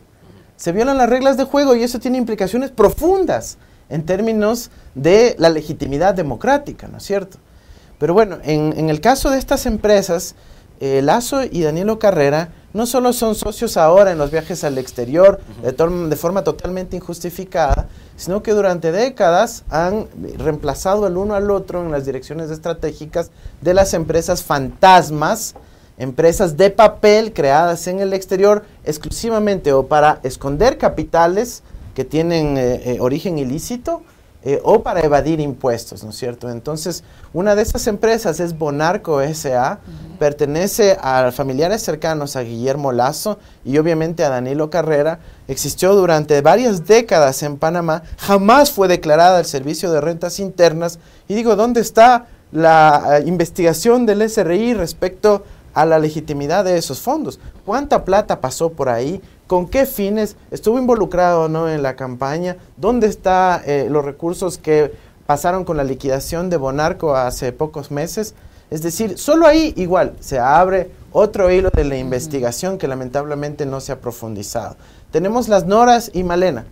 Se 0.56 0.72
violan 0.72 0.98
las 0.98 1.10
reglas 1.10 1.36
de 1.36 1.44
juego 1.44 1.76
y 1.76 1.84
eso 1.84 2.00
tiene 2.00 2.18
implicaciones 2.18 2.72
profundas 2.72 3.58
en 3.90 4.06
términos 4.06 4.72
de 4.96 5.36
la 5.38 5.50
legitimidad 5.50 6.14
democrática, 6.14 6.88
¿no 6.88 6.98
es 6.98 7.04
cierto? 7.04 7.38
Pero 8.00 8.14
bueno, 8.14 8.38
en, 8.44 8.90
el 8.90 9.02
caso 9.02 9.32
de 9.32 9.38
estas 9.38 9.66
empresas, 9.66 10.36
eh, 10.80 11.02
Lazo 11.02 11.44
y 11.44 11.62
Danielo 11.62 12.00
Carrera 12.00 12.50
no 12.74 12.86
solo 12.86 13.14
son 13.14 13.36
socios 13.36 13.78
ahora 13.78 14.12
en 14.12 14.18
los 14.18 14.32
viajes 14.32 14.64
al 14.64 14.78
exterior 14.78 15.40
de, 15.62 15.72
de, 15.72 16.16
forma 16.16 16.44
totalmente 16.44 16.96
injustificada, 16.96 17.88
sino 18.16 18.44
que 18.44 18.52
durante 18.54 18.92
décadas 18.92 19.64
han 19.70 20.08
reemplazado 20.38 21.08
el 21.08 21.18
uno 21.18 21.34
al 21.34 21.50
otro 21.50 21.82
en 21.82 21.92
las 21.92 22.06
direcciones 22.06 22.52
estratégicas 22.52 23.32
de 23.62 23.74
las 23.74 23.94
empresas 23.94 24.44
fantasmas, 24.44 25.56
empresas 25.98 26.58
de 26.58 26.70
papel 26.70 27.34
creadas 27.34 27.88
en 27.88 28.00
el 28.00 28.14
exterior 28.14 28.64
exclusivamente 28.84 29.74
o 29.74 29.88
para 29.88 30.20
esconder 30.24 30.78
capitales 30.78 31.64
que 31.96 32.06
tienen 32.06 32.58
eh, 32.58 32.82
eh, 32.86 32.98
origen 33.00 33.40
ilícito 33.40 34.04
eh, 34.44 34.62
o 34.64 34.84
para 34.84 35.02
evadir 35.02 35.40
impuestos, 35.40 36.04
¿no 36.04 36.12
es 36.12 36.16
cierto? 36.16 36.50
Entonces, 36.50 37.04
una 37.34 37.56
de 37.56 37.64
esas 37.64 37.88
empresas 37.88 38.40
es 38.40 38.58
Bonarco 38.58 39.20
S.A., 39.20 39.80
pertenece 40.20 40.96
a 41.02 41.32
familiares 41.32 41.82
cercanos 41.82 42.36
a 42.36 42.42
Guillermo 42.42 42.92
Lazo 42.92 43.40
y 43.66 43.78
obviamente 43.78 44.24
a 44.24 44.30
Danilo 44.30 44.70
Carrera, 44.70 45.20
existió 45.48 45.96
durante 45.96 46.40
varias 46.42 46.86
décadas 46.86 47.42
en 47.42 47.58
Panamá, 47.58 48.04
jamás 48.18 48.72
fue 48.72 48.88
declarada 48.88 49.40
al 49.40 49.46
Servicio 49.46 49.92
de 49.92 50.02
Rentas 50.02 50.40
Internas 50.40 51.00
y 51.28 51.34
digo, 51.34 51.56
¿dónde 51.56 51.82
está 51.82 52.28
la 52.52 53.18
eh, 53.18 53.24
investigación 53.26 54.06
del 54.06 54.30
SRI 54.30 54.76
respecto 54.76 55.44
a 55.74 55.86
la 55.86 56.00
legitimidad 56.00 56.64
de 56.64 56.78
esos 56.78 57.02
fondos? 57.02 57.40
¿Cuánta 57.66 58.06
plata 58.06 58.40
pasó 58.40 58.70
por 58.70 58.88
ahí? 58.90 59.22
Con 59.48 59.68
qué 59.68 59.86
fines 59.86 60.36
estuvo 60.52 60.78
involucrado 60.78 61.44
o 61.44 61.48
no 61.48 61.70
en 61.70 61.82
la 61.82 61.96
campaña, 61.96 62.58
dónde 62.76 63.08
están 63.08 63.62
eh, 63.66 63.88
los 63.90 64.06
recursos 64.06 64.58
que 64.58 64.94
pasaron 65.26 65.64
con 65.64 65.78
la 65.78 65.84
liquidación 65.84 66.50
de 66.50 66.58
Bonarco 66.58 67.16
hace 67.16 67.52
pocos 67.52 67.90
meses. 67.90 68.36
Es 68.70 68.82
decir, 68.82 69.18
solo 69.18 69.48
ahí 69.48 69.74
igual 69.78 70.14
se 70.20 70.40
abre 70.40 70.92
otro 71.12 71.50
hilo 71.50 71.70
de 71.74 71.86
la 71.86 71.98
investigación 71.98 72.78
que 72.78 72.88
lamentablemente 72.88 73.66
no 73.66 73.80
se 73.80 73.94
ha 73.94 74.02
profundizado. 74.02 74.76
Tenemos 75.12 75.48
las 75.48 75.66
Noras 75.66 76.12
y 76.14 76.24
Malena. 76.24 76.66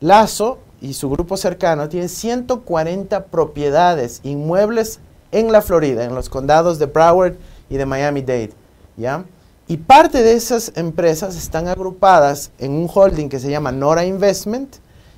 Lazo 0.00 0.58
y 0.80 0.94
su 0.94 1.10
grupo 1.10 1.36
cercano 1.36 1.88
tienen 1.88 2.08
140 2.08 3.24
propiedades 3.26 4.20
inmuebles 4.22 5.00
en 5.32 5.50
la 5.50 5.62
Florida, 5.62 6.04
en 6.04 6.14
los 6.14 6.28
condados 6.28 6.78
de 6.78 6.86
Broward 6.86 7.34
y 7.68 7.76
de 7.76 7.86
Miami-Dade. 7.86 8.52
¿ya? 8.96 9.24
Y 9.72 9.78
parte 9.78 10.22
de 10.22 10.34
esas 10.34 10.72
empresas 10.76 11.34
están 11.34 11.66
agrupadas 11.66 12.50
en 12.58 12.72
un 12.72 12.90
holding 12.92 13.30
que 13.30 13.38
se 13.38 13.50
llama 13.50 13.72
Nora 13.72 14.04
Investment 14.04 14.76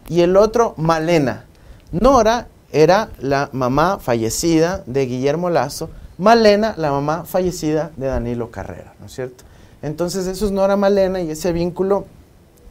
y 0.08 0.20
el 0.20 0.36
otro 0.36 0.74
Malena. 0.76 1.46
Nora 1.90 2.46
era 2.70 3.08
la 3.18 3.50
mamá 3.50 3.98
fallecida 3.98 4.84
de 4.86 5.06
Guillermo 5.06 5.50
Lazo, 5.50 5.90
Malena 6.18 6.74
la 6.76 6.92
mamá 6.92 7.24
fallecida 7.24 7.90
de 7.96 8.06
Danilo 8.06 8.52
Carrera, 8.52 8.94
¿no 9.00 9.06
es 9.06 9.12
cierto? 9.12 9.42
Entonces 9.82 10.28
eso 10.28 10.46
es 10.46 10.52
Nora 10.52 10.76
Malena 10.76 11.20
y 11.20 11.32
ese 11.32 11.52
vínculo 11.52 12.06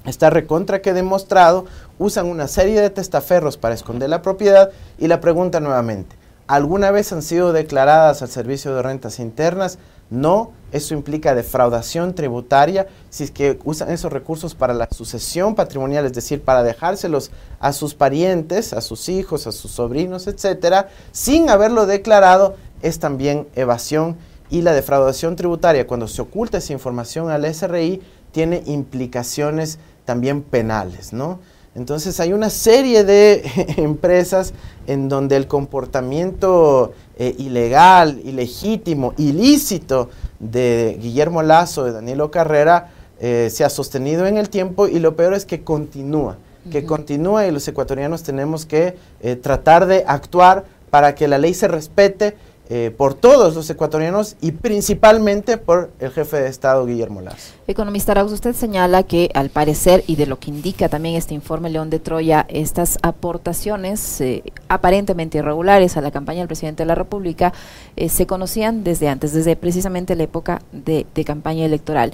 está 0.06 0.30
recontra 0.30 0.82
que 0.82 0.94
demostrado, 0.94 1.66
usan 2.00 2.28
una 2.28 2.48
serie 2.48 2.80
de 2.80 2.92
testaferros 2.92 3.58
para 3.58 3.76
esconder 3.76 4.10
la 4.10 4.22
propiedad 4.22 4.70
y 4.98 5.10
la 5.10 5.20
pregunta 5.20 5.60
nuevamente, 5.60 6.16
¿alguna 6.48 6.92
vez 6.92 7.12
han 7.12 7.24
sido 7.24 7.52
declaradas 7.52 8.22
al 8.22 8.30
servicio 8.30 8.74
de 8.74 8.84
rentas 8.84 9.20
internas? 9.20 9.80
No, 10.10 10.54
eso 10.74 10.94
implica 10.94 11.36
defraudación 11.36 12.16
tributaria 12.16 12.88
si 13.10 13.24
es 13.24 13.32
que 13.32 13.60
usan 13.64 13.92
esos 13.92 14.12
recursos 14.12 14.56
para 14.56 14.74
la 14.74 14.90
sucesión 14.92 15.56
patrimonial, 15.56 16.06
es 16.06 16.14
decir, 16.14 16.42
para 16.42 16.64
dejárselos 16.64 17.32
a 17.60 17.72
sus 17.72 17.94
parientes, 17.94 18.74
a 18.74 18.82
sus 18.82 19.08
hijos, 19.08 19.48
a 19.48 19.52
sus 19.52 19.72
sobrinos, 19.72 20.28
etcétera, 20.28 20.90
sin 21.12 21.50
haberlo 21.50 21.86
declarado, 21.86 22.56
es 22.82 23.00
también 23.00 23.48
evasión 23.56 24.18
y 24.50 24.62
la 24.62 24.74
defraudación 24.74 25.36
tributaria 25.36 25.88
cuando 25.88 26.08
se 26.08 26.22
oculta 26.22 26.58
esa 26.58 26.74
información 26.74 27.30
al 27.30 27.46
SRI 27.46 28.02
tiene 28.32 28.64
implicaciones 28.66 29.80
también 30.06 30.42
penales, 30.42 31.14
¿no? 31.14 31.40
Entonces 31.76 32.20
hay 32.20 32.34
una 32.34 32.50
serie 32.50 33.04
de 33.04 33.44
empresas 33.78 34.54
en 34.86 35.10
donde 35.10 35.36
el 35.36 35.48
comportamiento 35.48 36.94
eh, 37.18 37.36
ilegal, 37.38 38.22
ilegítimo, 38.24 39.14
ilícito 39.18 40.10
de 40.40 40.98
Guillermo 41.02 41.42
Lazo, 41.42 41.86
de 41.86 41.94
Danilo 41.94 42.30
Carrera, 42.30 42.92
eh, 43.20 43.50
se 43.52 43.64
ha 43.64 43.70
sostenido 43.70 44.28
en 44.28 44.38
el 44.38 44.50
tiempo 44.50 44.88
y 44.88 45.00
lo 45.00 45.16
peor 45.16 45.34
es 45.34 45.46
que 45.46 45.64
continúa, 45.64 46.38
que 46.72 46.86
continúa 46.86 47.48
y 47.48 47.52
los 47.52 47.68
ecuatorianos 47.68 48.24
tenemos 48.24 48.66
que 48.66 48.98
eh, 49.22 49.36
tratar 49.36 49.86
de 49.86 50.04
actuar 50.06 50.66
para 50.90 51.16
que 51.16 51.28
la 51.28 51.38
ley 51.38 51.54
se 51.54 51.68
respete 51.68 52.36
eh, 52.70 52.94
por 52.96 53.14
todos 53.14 53.56
los 53.56 53.70
ecuatorianos 53.70 54.38
y 54.40 54.54
principalmente 54.54 55.58
por 55.58 55.92
el 56.00 56.12
jefe 56.12 56.38
de 56.38 56.48
Estado, 56.48 56.86
Guillermo 56.86 57.20
Lazo. 57.20 57.54
Economista 57.68 58.14
Arauz, 58.14 58.32
usted 58.32 58.56
señala 58.56 59.04
que 59.04 59.30
al 59.34 59.50
parecer, 59.50 60.06
y 60.08 60.16
de 60.16 60.28
lo 60.28 60.40
que 60.40 60.50
indica 60.50 60.88
también 60.88 61.16
este 61.16 61.34
informe 61.34 61.70
León 61.70 61.90
de 61.90 62.00
Troya, 62.00 62.46
estas 62.48 63.00
aportaciones 63.02 64.22
eh, 64.22 64.44
aparentemente 64.70 65.40
irregulares 65.40 65.98
a 65.98 66.02
la 66.02 66.12
campaña 66.12 66.40
del 66.40 66.48
presidente 66.48 66.84
de 66.84 66.88
la 66.88 66.96
República 66.96 67.52
eh, 67.98 68.08
se 68.08 68.28
conocían 68.28 68.86
desde 68.86 69.10
antes, 69.10 69.34
desde 69.34 69.58
precisamente 69.58 70.16
la 70.16 70.24
época 70.24 70.62
de, 70.72 71.06
campaña 71.26 71.66
electoral. 71.66 72.14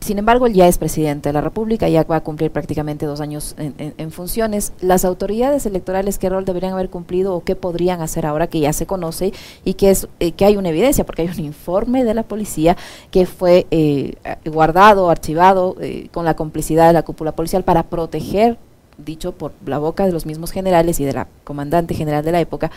Sin 0.00 0.18
embargo, 0.18 0.46
ya 0.46 0.68
es 0.68 0.78
presidente 0.78 1.28
de 1.28 1.32
la 1.32 1.40
República, 1.40 1.88
ya 1.88 2.04
va 2.04 2.16
a 2.16 2.20
cumplir 2.22 2.50
prácticamente 2.50 3.06
dos 3.06 3.20
años 3.20 3.54
en 3.58 4.10
funciones. 4.10 4.72
¿Las 4.80 5.04
autoridades 5.04 5.66
electorales 5.66 6.18
qué 6.18 6.28
rol 6.28 6.44
deberían 6.44 6.72
haber 6.72 6.90
cumplido 6.90 7.34
o 7.34 7.44
qué 7.44 7.56
podrían 7.56 8.00
hacer 8.00 8.26
ahora 8.26 8.46
que 8.46 8.60
ya 8.60 8.72
se 8.72 8.86
conoce 8.86 9.32
y 9.64 9.74
que 9.74 9.87
eh, 10.20 10.32
que 10.32 10.44
hay 10.44 10.56
una 10.56 10.68
evidencia, 10.68 11.04
porque 11.04 11.22
hay 11.22 11.28
un 11.28 11.44
informe 11.44 12.04
de 12.04 12.14
la 12.14 12.22
policía 12.22 12.76
que 13.10 13.26
fue 13.26 13.66
eh, 13.70 14.14
guardado, 14.44 15.10
archivado 15.10 15.76
eh, 15.80 16.08
con 16.12 16.24
la 16.24 16.34
complicidad 16.34 16.88
de 16.88 16.92
la 16.92 17.02
cúpula 17.02 17.32
policial 17.32 17.64
para 17.64 17.84
proteger, 17.84 18.56
dicho 18.98 19.32
por 19.32 19.52
la 19.64 19.78
boca 19.78 20.06
de 20.06 20.12
los 20.12 20.26
mismos 20.26 20.50
generales 20.50 20.98
y 21.00 21.04
de 21.04 21.12
la 21.12 21.28
comandante 21.44 21.94
general 21.94 22.24
de 22.24 22.32
la 22.32 22.40
época, 22.40 22.70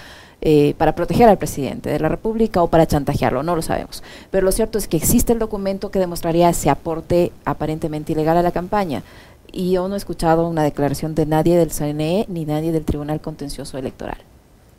para 0.77 0.95
proteger 0.95 1.29
al 1.29 1.37
presidente 1.37 1.91
de 1.91 1.99
la 1.99 2.09
República 2.09 2.63
o 2.63 2.67
para 2.67 2.87
chantajearlo, 2.87 3.43
no 3.43 3.55
lo 3.55 3.61
sabemos. 3.61 4.01
Pero 4.31 4.43
lo 4.43 4.51
cierto 4.51 4.79
es 4.79 4.87
que 4.87 4.97
existe 4.97 5.33
el 5.33 5.39
documento 5.39 5.91
que 5.91 5.99
demostraría 5.99 6.49
ese 6.49 6.71
aporte 6.71 7.31
aparentemente 7.45 8.13
ilegal 8.13 8.37
a 8.37 8.41
la 8.41 8.51
campaña 8.51 9.03
y 9.51 9.71
yo 9.71 9.87
no 9.87 9.95
he 9.95 9.97
escuchado 9.97 10.47
una 10.47 10.63
declaración 10.63 11.15
de 11.15 11.25
nadie 11.25 11.57
del 11.57 11.71
CNE 11.71 12.25
ni 12.27 12.45
nadie 12.45 12.71
del 12.71 12.85
Tribunal 12.85 13.21
Contencioso 13.21 13.77
Electoral. 13.77 14.17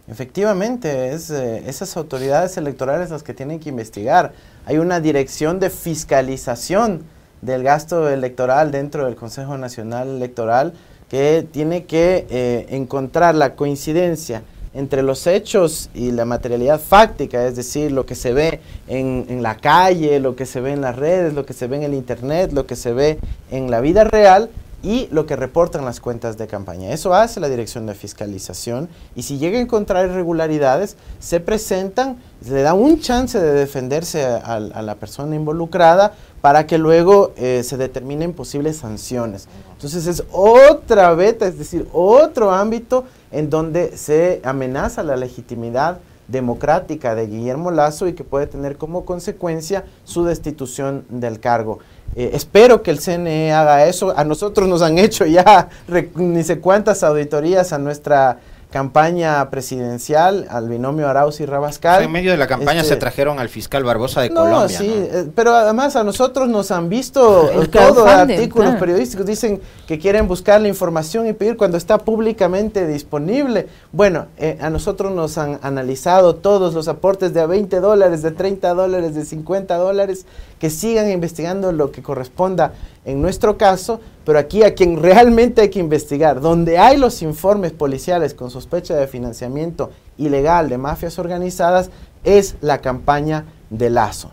Efectivamente, 0.09 1.13
es 1.13 1.31
eh, 1.31 1.63
esas 1.67 1.97
autoridades 1.97 2.57
electorales 2.57 3.11
las 3.11 3.23
que 3.23 3.35
tienen 3.35 3.61
que 3.61 3.69
investigar. 3.69 4.33
Hay 4.67 4.79
una 4.79 5.01
dirección 5.01 5.61
de 5.61 5.71
fiscalización 5.71 7.05
del 7.41 7.63
gasto 7.63 8.09
electoral 8.09 8.73
dentro 8.73 9.05
del 9.05 9.15
Consejo 9.15 9.57
Nacional 9.59 10.09
Electoral 10.09 10.73
que 11.09 11.47
tiene 11.51 11.85
que 11.85 12.27
eh, 12.31 12.67
encontrar 12.71 13.35
la 13.35 13.55
coincidencia 13.55 14.43
entre 14.75 15.03
los 15.03 15.27
hechos 15.27 15.91
y 15.93 16.11
la 16.13 16.25
materialidad 16.25 16.81
fáctica, 16.81 17.47
es 17.47 17.57
decir, 17.57 17.93
lo 17.93 18.07
que 18.07 18.15
se 18.15 18.33
ve 18.33 18.61
en, 18.89 19.27
en, 19.29 19.43
la 19.43 19.57
calle, 19.57 20.19
lo 20.19 20.35
que 20.35 20.47
se 20.47 20.63
ve 20.63 20.73
en 20.73 20.81
las 20.81 20.97
redes, 20.97 21.35
lo 21.35 21.45
que 21.45 21.53
se 21.53 21.67
ve 21.67 21.77
en 21.77 21.83
el 21.83 21.95
Internet, 21.95 22.53
lo 22.53 22.67
que 22.67 22.75
se 22.75 22.95
ve 22.95 23.19
en 23.51 23.71
la 23.71 23.81
vida 23.81 24.05
real, 24.05 24.49
y 24.83 25.09
lo 25.13 25.27
que 25.27 25.37
reportan 25.37 25.85
las 25.85 26.01
cuentas 26.01 26.37
de 26.37 26.47
campaña. 26.47 26.93
Eso 26.93 27.15
hace 27.15 27.41
la 27.41 27.49
Dirección 27.49 27.87
de 27.87 27.95
Fiscalización 27.95 28.89
y 29.15 29.23
si 29.23 29.39
llega 29.39 29.59
a 29.59 29.63
encontrar 29.63 30.07
irregularidades, 30.07 30.97
se 31.21 31.41
presentan, 31.41 32.17
se 32.45 32.53
le 32.53 32.63
da 32.63 32.75
un 32.75 33.01
chance 33.01 33.39
de 33.39 33.53
defenderse 33.53 34.25
a, 34.25 34.61
la 34.61 34.95
persona 34.97 35.37
involucrada 35.37 36.15
para 36.41 36.67
que 36.67 36.79
luego 36.79 37.33
eh, 37.37 37.63
se 37.65 37.77
determinen 37.77 38.33
posibles 38.33 38.79
sanciones. 38.79 39.47
Entonces 39.73 40.07
es 40.07 40.25
otra 40.33 41.15
beta, 41.15 41.47
es 41.47 41.59
decir, 41.59 41.89
otro 41.93 42.51
ámbito 42.51 43.05
en 43.31 43.51
donde 43.51 43.97
se 43.97 44.41
amenaza 44.45 45.03
la 45.03 45.17
legitimidad 45.17 45.99
democrática 46.29 47.15
de 47.15 47.27
Guillermo 47.27 47.71
Lazo 47.71 48.09
y 48.09 48.15
que 48.15 48.25
puede 48.25 48.47
tener 48.47 48.77
como 48.77 49.05
consecuencia 49.05 49.85
su 50.05 50.25
destitución 50.25 51.05
del 51.09 51.41
cargo. 51.41 51.79
Eh, 52.15 52.31
espero 52.35 52.83
que 52.83 52.91
el 52.91 53.01
CNE 53.01 53.53
haga 53.53 53.87
eso. 53.87 54.17
A 54.17 54.25
nosotros 54.25 54.69
nos 54.69 54.83
han 54.83 54.99
hecho 54.99 55.25
ya 55.27 55.69
ni 56.15 56.43
sé 56.43 56.59
cuántas 56.59 57.03
auditorías 57.03 57.73
a 57.73 57.79
nuestra 57.79 58.39
campaña 58.73 59.49
presidencial 59.51 60.47
al 60.51 60.69
binomio 60.69 61.09
Arauz 61.09 61.41
y 61.41 61.47
Rabascal. 61.47 62.03
en 62.03 62.11
medio 62.11 62.33
de 62.33 62.39
la 62.39 62.49
campaña 62.49 62.81
se 62.81 62.89
este, 62.89 62.97
trajeron 62.97 63.39
al 63.39 63.49
fiscal 63.49 63.85
Barbosa 63.85 64.23
de 64.23 64.31
Colombia. 64.31 64.77
Sí, 64.77 64.91
eh, 64.91 65.31
pero 65.35 65.55
además 65.55 65.95
a 65.95 66.03
nosotros 66.03 66.49
nos 66.49 66.73
han 66.73 66.89
visto 66.89 67.51
todos 67.71 68.09
artículos 68.09 68.75
periodísticos, 68.77 69.27
dicen 69.27 69.61
que 69.87 69.99
quieren 69.99 70.27
buscar 70.27 70.61
la 70.61 70.69
información 70.69 71.29
y 71.29 71.35
pedir 71.35 71.57
cuando 71.57 71.77
está 71.77 71.99
públicamente 71.99 72.87
disponible. 72.89 73.69
Bueno, 73.93 74.27
eh, 74.39 74.59
a 74.61 74.71
nosotros 74.71 75.13
nos 75.13 75.39
han 75.39 75.61
analizado 75.63 76.35
todos 76.35 76.75
los 76.75 76.89
aportes 76.89 77.35
de 77.35 77.43
a 77.43 77.47
20 77.47 77.79
dólares, 77.79 78.23
de 78.23 78.33
30 78.33 78.75
dólares, 78.75 79.15
de 79.15 79.25
50 79.25 79.77
dólares, 79.77 80.27
que 80.59 80.71
sigan 80.71 81.11
investigando 81.11 81.73
lo 81.73 81.93
que 81.93 82.03
corresponda 82.03 82.73
en 83.05 83.21
nuestro 83.21 83.59
caso, 83.59 84.01
pero 84.25 84.39
aquí 84.39 84.63
a 84.63 84.75
quien 84.75 85.03
realmente 85.03 85.63
hay 85.63 85.71
que 85.71 85.81
investigar, 85.81 86.41
donde 86.41 86.79
hay 86.79 86.97
los 86.97 87.23
informes 87.23 87.73
policiales 87.73 88.35
con 88.35 88.51
sospecha 88.51 88.95
de 88.95 89.09
financiamiento 89.09 89.91
ilegal 90.19 90.69
de 90.69 90.79
mafias 90.79 91.19
organizadas, 91.19 91.91
es 92.25 92.57
la 92.61 92.79
campaña 92.79 93.45
de 93.71 93.91
Lazo. 93.91 94.31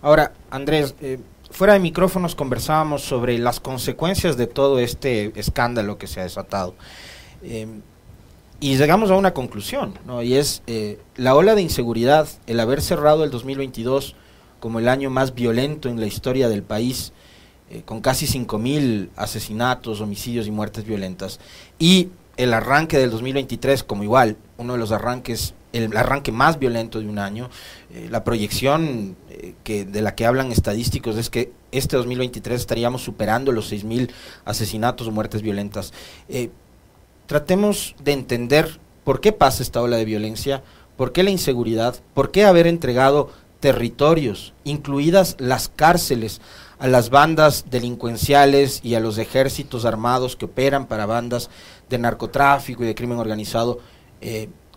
Ahora, 0.00 0.32
Andrés, 0.50 0.94
eh, 1.00 1.18
fuera 1.50 1.74
de 1.74 1.80
micrófonos 1.80 2.34
conversábamos 2.34 3.02
sobre 3.02 3.38
las 3.38 3.60
consecuencias 3.60 4.36
de 4.36 4.46
todo 4.46 4.78
este 4.78 5.38
escándalo 5.38 5.98
que 5.98 6.06
se 6.06 6.20
ha 6.20 6.24
desatado. 6.24 6.74
Em, 7.42 7.82
y 8.60 8.76
llegamos 8.76 9.10
a 9.10 9.16
una 9.16 9.34
conclusión, 9.34 9.94
¿no? 10.06 10.22
y 10.22 10.34
es 10.34 10.62
eh, 10.66 10.98
la 11.16 11.34
ola 11.34 11.54
de 11.54 11.62
inseguridad, 11.62 12.26
el 12.46 12.60
haber 12.60 12.80
cerrado 12.80 13.24
el 13.24 13.30
2022 13.30 14.16
como 14.58 14.78
el 14.78 14.88
año 14.88 15.10
más 15.10 15.34
violento 15.34 15.88
en 15.88 16.00
la 16.00 16.06
historia 16.06 16.48
del 16.48 16.62
país, 16.62 17.12
eh, 17.74 17.82
con 17.84 18.00
casi 18.00 18.26
5.000 18.26 19.08
asesinatos, 19.16 20.00
homicidios 20.00 20.46
y 20.46 20.52
muertes 20.52 20.84
violentas, 20.84 21.40
y 21.76 22.10
el 22.36 22.54
arranque 22.54 22.98
del 22.98 23.10
2023 23.10 23.82
como 23.82 24.04
igual, 24.04 24.36
uno 24.58 24.74
de 24.74 24.78
los 24.78 24.92
arranques 24.92 25.54
el 25.72 25.96
arranque 25.96 26.30
más 26.30 26.60
violento 26.60 27.00
de 27.00 27.08
un 27.08 27.18
año. 27.18 27.50
Eh, 27.92 28.06
la 28.08 28.22
proyección 28.22 29.16
eh, 29.28 29.54
que, 29.64 29.84
de 29.84 30.02
la 30.02 30.14
que 30.14 30.24
hablan 30.24 30.52
estadísticos 30.52 31.16
es 31.16 31.30
que 31.30 31.50
este 31.72 31.96
2023 31.96 32.60
estaríamos 32.60 33.02
superando 33.02 33.50
los 33.50 33.72
6.000 33.72 34.12
asesinatos 34.44 35.08
o 35.08 35.10
muertes 35.10 35.42
violentas. 35.42 35.92
Tratemos 37.26 37.96
de 38.04 38.12
entender 38.12 38.78
por 39.02 39.20
qué 39.20 39.32
pasa 39.32 39.64
esta 39.64 39.82
ola 39.82 39.96
de 39.96 40.04
violencia, 40.04 40.62
por 40.96 41.10
qué 41.10 41.24
la 41.24 41.30
inseguridad, 41.30 41.96
por 42.14 42.30
qué 42.30 42.44
haber 42.44 42.68
entregado 42.68 43.30
territorios, 43.58 44.52
incluidas 44.62 45.36
las 45.40 45.70
cárceles, 45.70 46.40
a 46.78 46.88
las 46.88 47.10
bandas 47.10 47.66
delincuenciales 47.70 48.80
y 48.82 48.94
a 48.94 49.00
los 49.00 49.18
ejércitos 49.18 49.84
armados 49.84 50.36
que 50.36 50.46
operan 50.46 50.86
para 50.86 51.06
bandas 51.06 51.50
de 51.88 51.98
narcotráfico 51.98 52.82
y 52.82 52.86
de 52.86 52.94
crimen 52.94 53.18
organizado. 53.18 53.78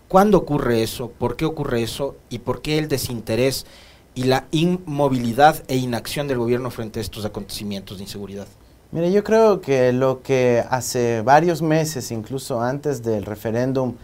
¿Cuándo 0.08 0.38
ocurre 0.38 0.82
eso? 0.82 1.10
¿Por 1.10 1.36
qué 1.36 1.44
ocurre 1.44 1.82
eso? 1.82 2.16
¿Y 2.30 2.38
por 2.38 2.62
qué 2.62 2.78
el 2.78 2.88
desinterés 2.88 3.66
y 4.14 4.24
la 4.24 4.46
inmovilidad 4.52 5.62
e 5.68 5.76
inacción 5.76 6.26
del 6.28 6.38
gobierno 6.38 6.70
frente 6.70 6.98
a 6.98 7.02
estos 7.02 7.26
acontecimientos 7.26 7.98
de 7.98 8.04
inseguridad? 8.04 8.46
Mire, 8.90 9.12
yo 9.12 9.22
creo 9.22 9.60
que 9.60 9.92
lo 9.92 10.22
que 10.22 10.64
hace 10.70 11.20
varios 11.20 11.60
meses, 11.60 12.10
incluso 12.10 12.62
antes 12.62 13.02
del 13.02 13.26
referéndum, 13.26 13.96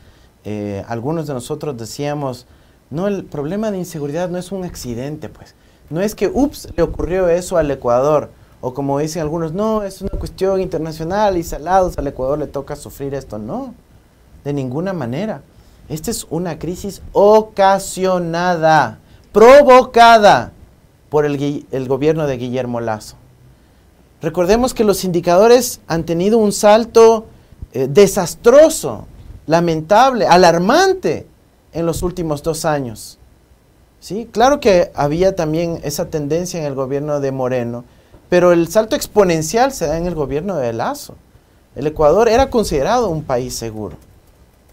eh, 0.44 0.84
algunos 0.88 1.26
de 1.26 1.32
nosotros 1.32 1.74
decíamos, 1.78 2.46
no, 2.90 3.08
el 3.08 3.24
problema 3.24 3.70
de 3.70 3.78
inseguridad 3.78 4.28
no 4.28 4.36
es 4.36 4.52
un 4.52 4.64
accidente, 4.64 5.30
pues. 5.30 5.54
No 5.94 6.00
es 6.00 6.16
que, 6.16 6.26
ups, 6.26 6.66
le 6.76 6.82
ocurrió 6.82 7.28
eso 7.28 7.56
al 7.56 7.70
Ecuador. 7.70 8.30
O 8.60 8.74
como 8.74 8.98
dicen 8.98 9.22
algunos, 9.22 9.52
no, 9.52 9.84
es 9.84 10.02
una 10.02 10.10
cuestión 10.10 10.60
internacional 10.60 11.36
y 11.36 11.44
salados, 11.44 11.96
al 11.96 12.08
Ecuador 12.08 12.36
le 12.36 12.48
toca 12.48 12.74
sufrir 12.74 13.14
esto. 13.14 13.38
No, 13.38 13.74
de 14.42 14.52
ninguna 14.52 14.92
manera. 14.92 15.42
Esta 15.88 16.10
es 16.10 16.26
una 16.30 16.58
crisis 16.58 17.00
ocasionada, 17.12 18.98
provocada 19.30 20.50
por 21.10 21.26
el, 21.26 21.86
gobierno 21.86 22.26
de 22.26 22.38
Guillermo 22.38 22.80
Lazo. 22.80 23.14
Recordemos 24.20 24.74
que 24.74 24.82
los 24.82 25.04
indicadores 25.04 25.80
han 25.86 26.02
tenido 26.02 26.38
un 26.38 26.50
salto 26.50 27.26
eh, 27.72 27.86
desastroso, 27.88 29.06
lamentable, 29.46 30.26
alarmante 30.26 31.28
en 31.72 31.86
los 31.86 32.02
últimos 32.02 32.42
dos 32.42 32.64
años. 32.64 33.20
¿Sí? 34.04 34.28
Claro 34.30 34.60
que 34.60 34.92
había 34.94 35.34
también 35.34 35.80
esa 35.82 36.10
tendencia 36.10 36.60
en 36.60 36.66
el 36.66 36.74
gobierno 36.74 37.20
de 37.20 37.32
Moreno, 37.32 37.86
pero 38.28 38.52
el 38.52 38.68
salto 38.68 38.96
exponencial 38.96 39.72
se 39.72 39.86
da 39.86 39.96
en 39.96 40.04
el 40.04 40.14
gobierno 40.14 40.56
de 40.56 40.74
Lazo. 40.74 41.14
El 41.74 41.86
Ecuador 41.86 42.28
era 42.28 42.50
considerado 42.50 43.08
un 43.08 43.22
país 43.22 43.54
seguro. 43.54 43.96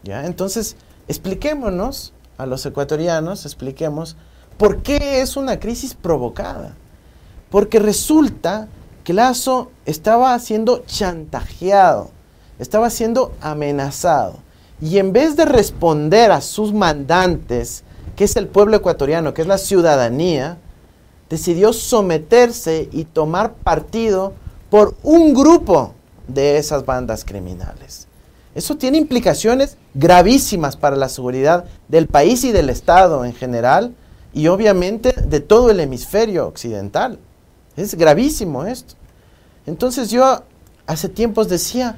¿ya? 0.03 0.25
Entonces, 0.25 0.75
expliquémonos 1.07 2.11
a 2.37 2.45
los 2.45 2.65
ecuatorianos, 2.65 3.45
expliquemos 3.45 4.17
por 4.57 4.83
qué 4.83 5.21
es 5.21 5.37
una 5.37 5.61
crisis 5.61 5.93
provocada. 5.93 6.75
Porque 7.49 7.79
resulta 7.79 8.67
que 9.05 9.13
Lazo 9.13 9.71
estaba 9.85 10.37
siendo 10.39 10.79
chantajeado, 10.79 12.09
estaba 12.59 12.89
siendo 12.89 13.31
amenazado. 13.39 14.39
Y 14.81 14.97
en 14.97 15.13
vez 15.13 15.37
de 15.37 15.45
responder 15.45 16.33
a 16.33 16.41
sus 16.41 16.73
mandantes, 16.73 17.85
que 18.15 18.25
es 18.25 18.35
el 18.35 18.47
pueblo 18.47 18.77
ecuatoriano, 18.77 19.33
que 19.33 19.41
es 19.41 19.47
la 19.47 19.57
ciudadanía, 19.57 20.57
decidió 21.29 21.73
someterse 21.73 22.89
y 22.91 23.05
tomar 23.05 23.53
partido 23.53 24.33
por 24.69 24.95
un 25.03 25.33
grupo 25.33 25.93
de 26.27 26.57
esas 26.57 26.85
bandas 26.85 27.25
criminales. 27.25 28.07
Eso 28.53 28.75
tiene 28.75 28.97
implicaciones 28.97 29.77
gravísimas 29.93 30.75
para 30.75 30.97
la 30.97 31.09
seguridad 31.09 31.65
del 31.87 32.07
país 32.07 32.43
y 32.43 32.51
del 32.51 32.69
Estado 32.69 33.23
en 33.23 33.33
general 33.33 33.95
y 34.33 34.47
obviamente 34.47 35.13
de 35.13 35.39
todo 35.39 35.69
el 35.69 35.79
hemisferio 35.79 36.47
occidental. 36.47 37.17
Es 37.77 37.95
gravísimo 37.95 38.65
esto. 38.65 38.95
Entonces 39.65 40.09
yo 40.09 40.43
hace 40.85 41.07
tiempos 41.07 41.47
decía, 41.47 41.95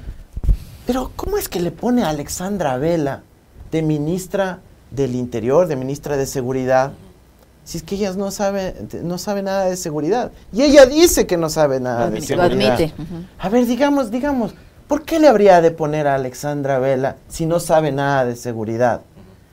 pero 0.86 1.12
¿cómo 1.15 1.38
es 1.38 1.49
que 1.49 1.60
le 1.60 1.71
pone 1.71 2.04
a 2.04 2.10
Alexandra 2.10 2.78
Vela 2.78 3.23
de 3.71 3.82
ministra 3.82 4.60
del 4.94 5.16
Interior, 5.16 5.68
de 5.68 5.76
ministra 5.76 6.16
de 6.16 6.26
Seguridad? 6.26 6.94
Si 7.66 7.78
es 7.78 7.84
que 7.84 7.96
ella 7.96 8.14
no 8.14 8.32
sabe, 8.32 8.76
no 9.04 9.18
sabe 9.18 9.42
nada 9.42 9.66
de 9.66 9.78
seguridad. 9.78 10.32
Y 10.52 10.64
ella 10.64 10.86
dice 10.86 11.26
que 11.26 11.38
no 11.38 11.50
sabe 11.50 11.80
nada 11.80 12.10
de 12.10 12.22
seguridad. 12.22 12.50
Lo 12.50 12.74
admite. 12.74 12.94
A 13.40 13.48
ver, 13.48 13.66
digamos, 13.66 14.12
digamos, 14.12 14.54
¿Por 14.88 15.06
qué 15.06 15.20
le 15.20 15.28
habría 15.28 15.62
de 15.62 15.72
poner 15.72 16.08
a 16.08 16.14
Alexandra 16.14 16.78
Vela 16.78 17.16
si 17.28 17.46
no 17.46 17.60
sabe 17.60 17.92
nada 17.92 18.26
de 18.26 18.36
seguridad? 18.36 19.02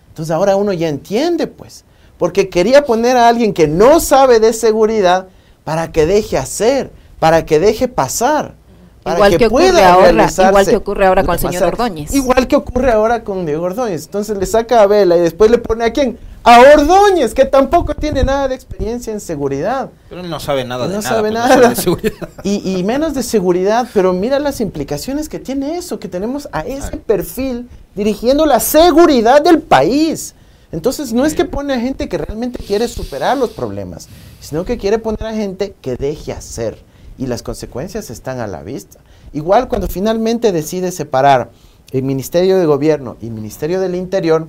Entonces 0.09 0.33
ahora 0.35 0.57
uno 0.57 0.73
ya 0.73 0.89
entiende, 0.89 1.47
pues, 1.47 1.85
porque 2.19 2.49
quería 2.49 2.85
poner 2.85 3.17
a 3.17 3.29
alguien 3.29 3.55
que 3.55 3.69
no 3.69 4.01
sabe 4.01 4.41
de 4.41 4.53
seguridad 4.53 5.29
para 5.65 5.93
que 5.93 6.05
deje 6.05 6.37
hacer, 6.37 6.91
para 7.19 7.47
que 7.47 7.61
deje 7.61 7.89
pasar. 7.89 8.55
Para 9.03 9.17
igual 9.17 9.39
que, 9.39 9.47
ocurre 9.47 9.83
ahora, 9.83 10.29
igual 10.29 10.67
que 10.67 10.77
ocurre 10.77 11.07
ahora 11.07 11.25
con 11.25 11.35
el 11.35 11.41
señor 11.41 11.63
Ordóñez. 11.65 12.15
Igual 12.15 12.47
que 12.47 12.57
ocurre 12.57 12.93
ahora 12.93 13.25
con 13.25 13.47
Diego 13.47 13.65
Ordóñez. 13.65 14.05
Entonces 14.05 14.37
le 14.37 14.45
saca 14.45 14.83
a 14.83 14.87
Vela 14.87 15.17
y 15.17 15.21
después 15.21 15.51
le 15.51 15.57
pone 15.57 15.85
a 15.85 15.93
quién? 15.93 16.19
A 16.43 16.61
Ordóñez, 16.75 17.33
que 17.33 17.47
tampoco 17.47 17.95
tiene 17.95 18.25
nada 18.25 18.49
de 18.49 18.55
experiencia 18.55 19.11
en 19.11 19.21
seguridad. 19.21 19.89
Pero 20.11 20.21
él 20.21 20.29
no 20.29 20.39
sabe 20.39 20.65
nada 20.65 20.87
de 20.87 20.97
no 20.97 21.03
nada. 21.03 21.09
Sabe 21.17 21.31
pues, 21.31 21.33
nada. 21.33 21.69
de 21.71 21.77
seguridad. 21.77 22.29
Y, 22.45 22.83
menos 22.85 23.15
de 23.15 23.23
seguridad, 23.23 23.89
pero 23.95 24.13
mira 24.13 24.39
las 24.39 24.61
implicaciones 24.61 25.31
que 25.31 25.39
tiene 25.39 25.79
eso, 25.79 25.99
que 25.99 26.09
tenemos 26.09 26.49
a 26.53 26.61
ese 26.61 26.99
perfil 26.99 27.69
dirigiendo 27.95 28.45
la 28.45 28.61
seguridad 28.61 29.43
del 29.43 29.61
país. 29.61 30.35
Entonces 30.73 31.13
no 31.13 31.25
es 31.25 31.35
que 31.35 31.45
pone 31.45 31.73
a 31.75 31.81
gente 31.81 32.09
que 32.09 32.19
realmente 32.19 32.63
quiere 32.63 32.87
superar 32.87 33.37
los 33.37 33.51
problemas, 33.51 34.09
sino 34.41 34.65
que 34.65 34.79
quiere 34.79 34.99
poner 34.99 35.25
a 35.25 35.33
gente 35.33 35.75
que 35.81 35.97
deje 35.97 36.33
hacer. 36.33 36.90
Y 37.21 37.27
las 37.27 37.43
consecuencias 37.43 38.09
están 38.09 38.41
a 38.41 38.47
la 38.47 38.63
vista. 38.63 38.99
Igual 39.35 39.69
cuando 39.69 39.89
finalmente 39.89 40.53
decide 40.53 40.91
separar 40.91 41.51
el 41.93 42.03
Ministerio 42.03 42.59
de 42.59 42.65
Gobierno 42.65 43.19
y 43.21 43.27
el 43.27 43.33
Ministerio 43.33 43.79
del 43.79 43.95
Interior, 43.95 44.47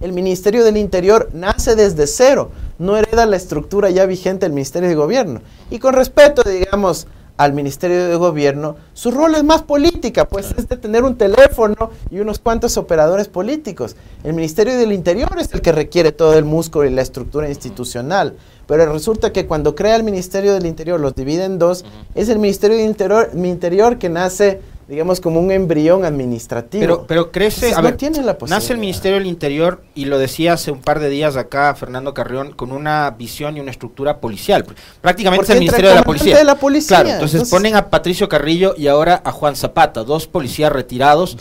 el 0.00 0.12
Ministerio 0.12 0.64
del 0.64 0.76
Interior 0.76 1.30
nace 1.32 1.76
desde 1.76 2.08
cero, 2.08 2.50
no 2.80 2.96
hereda 2.96 3.24
la 3.24 3.36
estructura 3.36 3.88
ya 3.90 4.04
vigente 4.04 4.46
del 4.46 4.52
Ministerio 4.52 4.88
de 4.88 4.96
Gobierno. 4.96 5.42
Y 5.70 5.78
con 5.78 5.94
respeto, 5.94 6.42
digamos, 6.42 7.06
al 7.36 7.52
Ministerio 7.52 8.06
de 8.08 8.16
Gobierno, 8.16 8.76
su 8.92 9.10
rol 9.10 9.34
es 9.34 9.42
más 9.42 9.62
política, 9.62 10.26
pues 10.26 10.54
es 10.56 10.68
de 10.68 10.76
tener 10.76 11.02
un 11.02 11.16
teléfono 11.16 11.90
y 12.10 12.20
unos 12.20 12.38
cuantos 12.38 12.76
operadores 12.76 13.26
políticos. 13.28 13.96
El 14.22 14.34
Ministerio 14.34 14.78
del 14.78 14.92
Interior 14.92 15.36
es 15.38 15.52
el 15.52 15.60
que 15.60 15.72
requiere 15.72 16.12
todo 16.12 16.38
el 16.38 16.44
músculo 16.44 16.88
y 16.88 16.92
la 16.92 17.02
estructura 17.02 17.48
institucional. 17.48 18.36
Pero 18.66 18.90
resulta 18.92 19.32
que 19.32 19.46
cuando 19.46 19.74
crea 19.74 19.96
el 19.96 20.04
Ministerio 20.04 20.54
del 20.54 20.66
Interior, 20.66 21.00
los 21.00 21.14
divide 21.14 21.44
en 21.44 21.58
dos, 21.58 21.84
es 22.14 22.28
el 22.28 22.38
Ministerio 22.38 22.76
del 22.76 22.86
Interior, 22.86 23.30
Interior 23.34 23.98
que 23.98 24.08
nace 24.08 24.60
digamos, 24.88 25.20
como 25.20 25.40
un 25.40 25.50
embrión 25.50 26.04
administrativo. 26.04 26.80
Pero, 26.80 27.06
pero 27.06 27.32
crece, 27.32 27.74
a 27.74 27.80
ver, 27.80 27.96
tiene 27.96 28.22
la 28.22 28.36
nace 28.48 28.72
el 28.72 28.78
Ministerio 28.78 29.18
del 29.18 29.26
Interior, 29.26 29.82
y 29.94 30.04
lo 30.04 30.18
decía 30.18 30.54
hace 30.54 30.70
un 30.70 30.80
par 30.80 31.00
de 31.00 31.08
días 31.08 31.36
acá 31.36 31.74
Fernando 31.74 32.12
Carrión, 32.12 32.52
con 32.52 32.72
una 32.72 33.10
visión 33.10 33.56
y 33.56 33.60
una 33.60 33.70
estructura 33.70 34.18
policial. 34.20 34.64
Prácticamente 35.00 35.44
es 35.44 35.50
el 35.50 35.58
Ministerio 35.60 35.90
de 35.90 35.96
la, 35.96 36.02
Policía. 36.02 36.36
de 36.36 36.44
la 36.44 36.54
Policía. 36.56 36.96
Claro, 37.02 37.10
entonces, 37.10 37.48
ponen 37.48 37.76
a 37.76 37.88
Patricio 37.88 38.28
Carrillo 38.28 38.74
y 38.76 38.86
ahora 38.88 39.22
a 39.24 39.32
Juan 39.32 39.56
Zapata, 39.56 40.04
dos 40.04 40.26
policías 40.26 40.72
retirados 40.72 41.36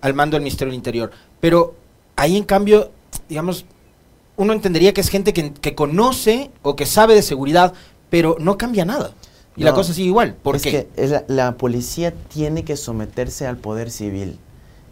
al 0.00 0.14
mando 0.14 0.36
del 0.36 0.42
Ministerio 0.42 0.70
del 0.70 0.76
Interior. 0.76 1.10
Pero 1.40 1.74
ahí, 2.16 2.36
en 2.36 2.44
cambio, 2.44 2.90
digamos, 3.28 3.64
uno 4.36 4.52
entendería 4.52 4.92
que 4.92 5.00
es 5.00 5.08
gente 5.08 5.32
que, 5.32 5.52
que 5.52 5.74
conoce 5.74 6.50
o 6.62 6.76
que 6.76 6.86
sabe 6.86 7.14
de 7.14 7.22
seguridad, 7.22 7.72
pero 8.10 8.36
no 8.40 8.58
cambia 8.58 8.84
nada. 8.84 9.12
Y 9.58 9.64
la 9.64 9.74
cosa 9.74 9.92
sigue 9.92 10.08
igual. 10.08 10.36
¿Por 10.42 10.56
es 10.56 10.62
Que 10.62 10.88
la, 11.26 11.56
policía 11.56 12.14
tiene 12.28 12.64
que 12.64 12.76
someterse 12.76 13.46
al 13.46 13.56
poder 13.56 13.90
civil. 13.90 14.38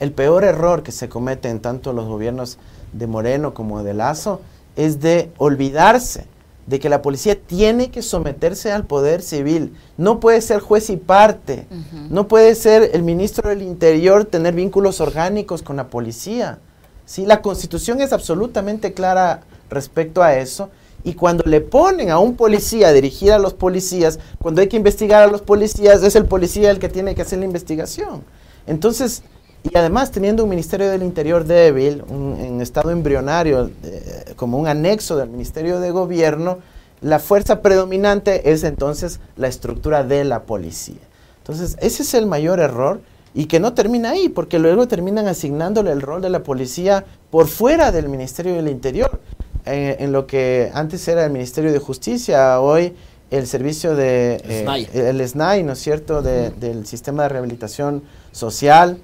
El 0.00 0.12
peor 0.12 0.44
error 0.44 0.82
que 0.82 0.92
se 0.92 1.08
comete 1.08 1.48
en 1.48 1.60
tanto 1.60 1.92
los 1.92 2.06
gobiernos 2.06 2.58
de 2.92 3.06
Moreno 3.06 3.54
como 3.54 3.82
de 3.82 3.94
Lazo 3.94 4.40
es 4.74 5.00
de 5.00 5.30
olvidarse 5.38 6.26
de 6.66 6.80
que 6.80 6.88
la 6.88 7.00
policía 7.00 7.38
tiene 7.40 7.90
que 7.90 8.02
someterse 8.02 8.72
al 8.72 8.84
poder 8.84 9.22
civil. 9.22 9.72
No 9.96 10.18
puede 10.18 10.40
ser 10.40 10.60
juez 10.60 10.90
y 10.90 10.96
parte. 10.96 11.66
No 12.10 12.26
puede 12.26 12.56
ser 12.56 12.90
el 12.92 13.04
ministro 13.04 13.48
del 13.48 13.62
Interior 13.62 14.24
tener 14.24 14.54
vínculos 14.54 15.00
orgánicos 15.00 15.62
con 15.62 15.76
la 15.76 15.88
policía. 15.88 16.58
¿sí? 17.04 17.24
La 17.24 17.40
constitución 17.40 18.00
es 18.00 18.12
absolutamente 18.12 18.92
clara 18.94 19.42
respecto 19.70 20.22
a 20.22 20.34
eso 20.34 20.70
Y 21.06 21.14
cuando 21.14 21.44
le 21.46 21.60
ponen 21.60 22.10
a 22.10 22.18
un 22.18 22.34
policía 22.34 22.92
dirigir 22.92 23.30
a 23.30 23.38
los 23.38 23.54
policías, 23.54 24.18
cuando 24.42 24.60
hay 24.60 24.66
que 24.66 24.76
investigar 24.76 25.22
a 25.22 25.28
los 25.28 25.40
policías, 25.40 26.02
es 26.02 26.16
el 26.16 26.24
policía 26.24 26.68
el 26.72 26.80
que 26.80 26.88
tiene 26.88 27.14
que 27.14 27.22
hacer 27.22 27.38
la 27.38 27.44
investigación. 27.44 28.24
Entonces, 28.66 29.22
y 29.62 29.78
además 29.78 30.10
teniendo 30.10 30.42
un 30.42 30.50
Ministerio 30.50 30.90
del 30.90 31.04
Interior 31.04 31.44
débil, 31.44 32.02
en 32.10 32.60
estado 32.60 32.90
embrionario, 32.90 33.70
eh, 33.84 34.32
como 34.34 34.58
un 34.58 34.66
anexo 34.66 35.16
del 35.16 35.30
Ministerio 35.30 35.78
de 35.78 35.92
Gobierno, 35.92 36.58
la 37.00 37.20
fuerza 37.20 37.62
predominante 37.62 38.50
es 38.50 38.64
entonces 38.64 39.20
la 39.36 39.46
estructura 39.46 40.02
de 40.02 40.24
la 40.24 40.42
policía. 40.42 40.98
Entonces, 41.38 41.76
ese 41.80 42.02
es 42.02 42.14
el 42.14 42.26
mayor 42.26 42.58
error 42.58 43.00
y 43.32 43.44
que 43.44 43.60
no 43.60 43.74
termina 43.74 44.10
ahí, 44.10 44.28
porque 44.28 44.58
luego 44.58 44.88
terminan 44.88 45.28
asignándole 45.28 45.92
el 45.92 46.02
rol 46.02 46.20
de 46.20 46.30
la 46.30 46.42
policía 46.42 47.04
por 47.30 47.46
fuera 47.46 47.92
del 47.92 48.08
Ministerio 48.08 48.54
del 48.54 48.66
Interior, 48.66 49.20
eh, 49.66 49.96
en 49.98 50.12
lo 50.12 50.28
que 50.28 50.70
antes 50.74 51.06
era 51.08 51.24
el 51.24 51.32
Ministerio 51.32 51.72
de 51.72 51.80
Justicia, 51.80 52.60
hoy 52.60 52.94
el 53.32 53.48
servicio 53.48 53.96
de 53.96 54.40
eh, 54.44 54.86
el 54.94 55.28
SNAI, 55.28 55.64
¿no 55.64 55.72
es 55.72 55.80
cierto?, 55.80 56.22
del 56.22 56.86
sistema 56.86 57.24
de 57.24 57.30
rehabilitación 57.30 58.04
social, 58.30 58.98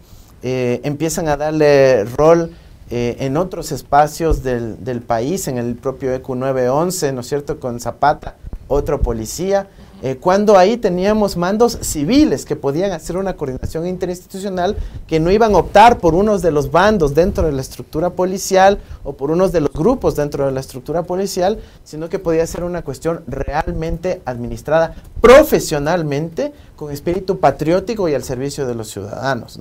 eh, 0.45 0.81
empiezan 0.85 1.27
a 1.27 1.37
darle 1.37 2.05
rol 2.05 2.55
en 2.95 3.39
otros 3.39 3.73
espacios 3.73 4.43
del, 4.43 4.85
del, 4.85 5.01
país, 5.01 5.49
en 5.49 5.57
el 5.57 5.77
propio 5.77 6.13
EQ 6.13 6.29
911, 6.29 7.13
¿no 7.13 7.23
es 7.23 7.27
cierto?, 7.27 7.59
con 7.59 7.81
Zapata, 7.81 8.37
otro 8.69 9.01
policía, 9.01 9.69
eh, 10.05 10.17
cuando 10.17 10.59
ahí 10.59 10.77
teníamos 10.77 11.37
mandos 11.37 11.79
civiles 11.81 12.45
que 12.45 12.57
podían 12.57 12.91
hacer 12.91 13.17
una 13.17 13.37
coordinación 13.37 13.87
interinstitucional 13.87 14.77
que 15.07 15.21
no 15.21 15.31
iban 15.31 15.55
a 15.55 15.59
optar 15.59 15.99
por 15.99 16.17
unos 16.17 16.43
de 16.43 16.51
los 16.51 16.73
bandos 16.73 17.15
dentro 17.15 17.45
de 17.45 17.53
la 17.53 17.61
estructura 17.61 18.11
policial 18.11 18.81
o 19.05 19.13
por 19.13 19.31
unos 19.31 19.53
de 19.53 19.61
los 19.61 19.73
grupos 19.73 20.17
dentro 20.17 20.45
de 20.45 20.51
la 20.51 20.59
estructura 20.59 21.05
policial, 21.05 21.61
sino 21.85 22.09
que 22.09 22.19
podía 22.19 22.45
ser 22.49 22.65
una 22.65 22.83
cuestión 22.83 23.23
realmente 23.29 24.23
administrada 24.25 24.97
profesionalmente, 25.21 26.53
con 26.75 26.91
espíritu 26.91 27.39
patriótico 27.39 28.09
y 28.09 28.15
al 28.15 28.25
servicio 28.25 28.67
de 28.67 28.75
los 28.75 28.89
ciudadanos. 28.89 29.61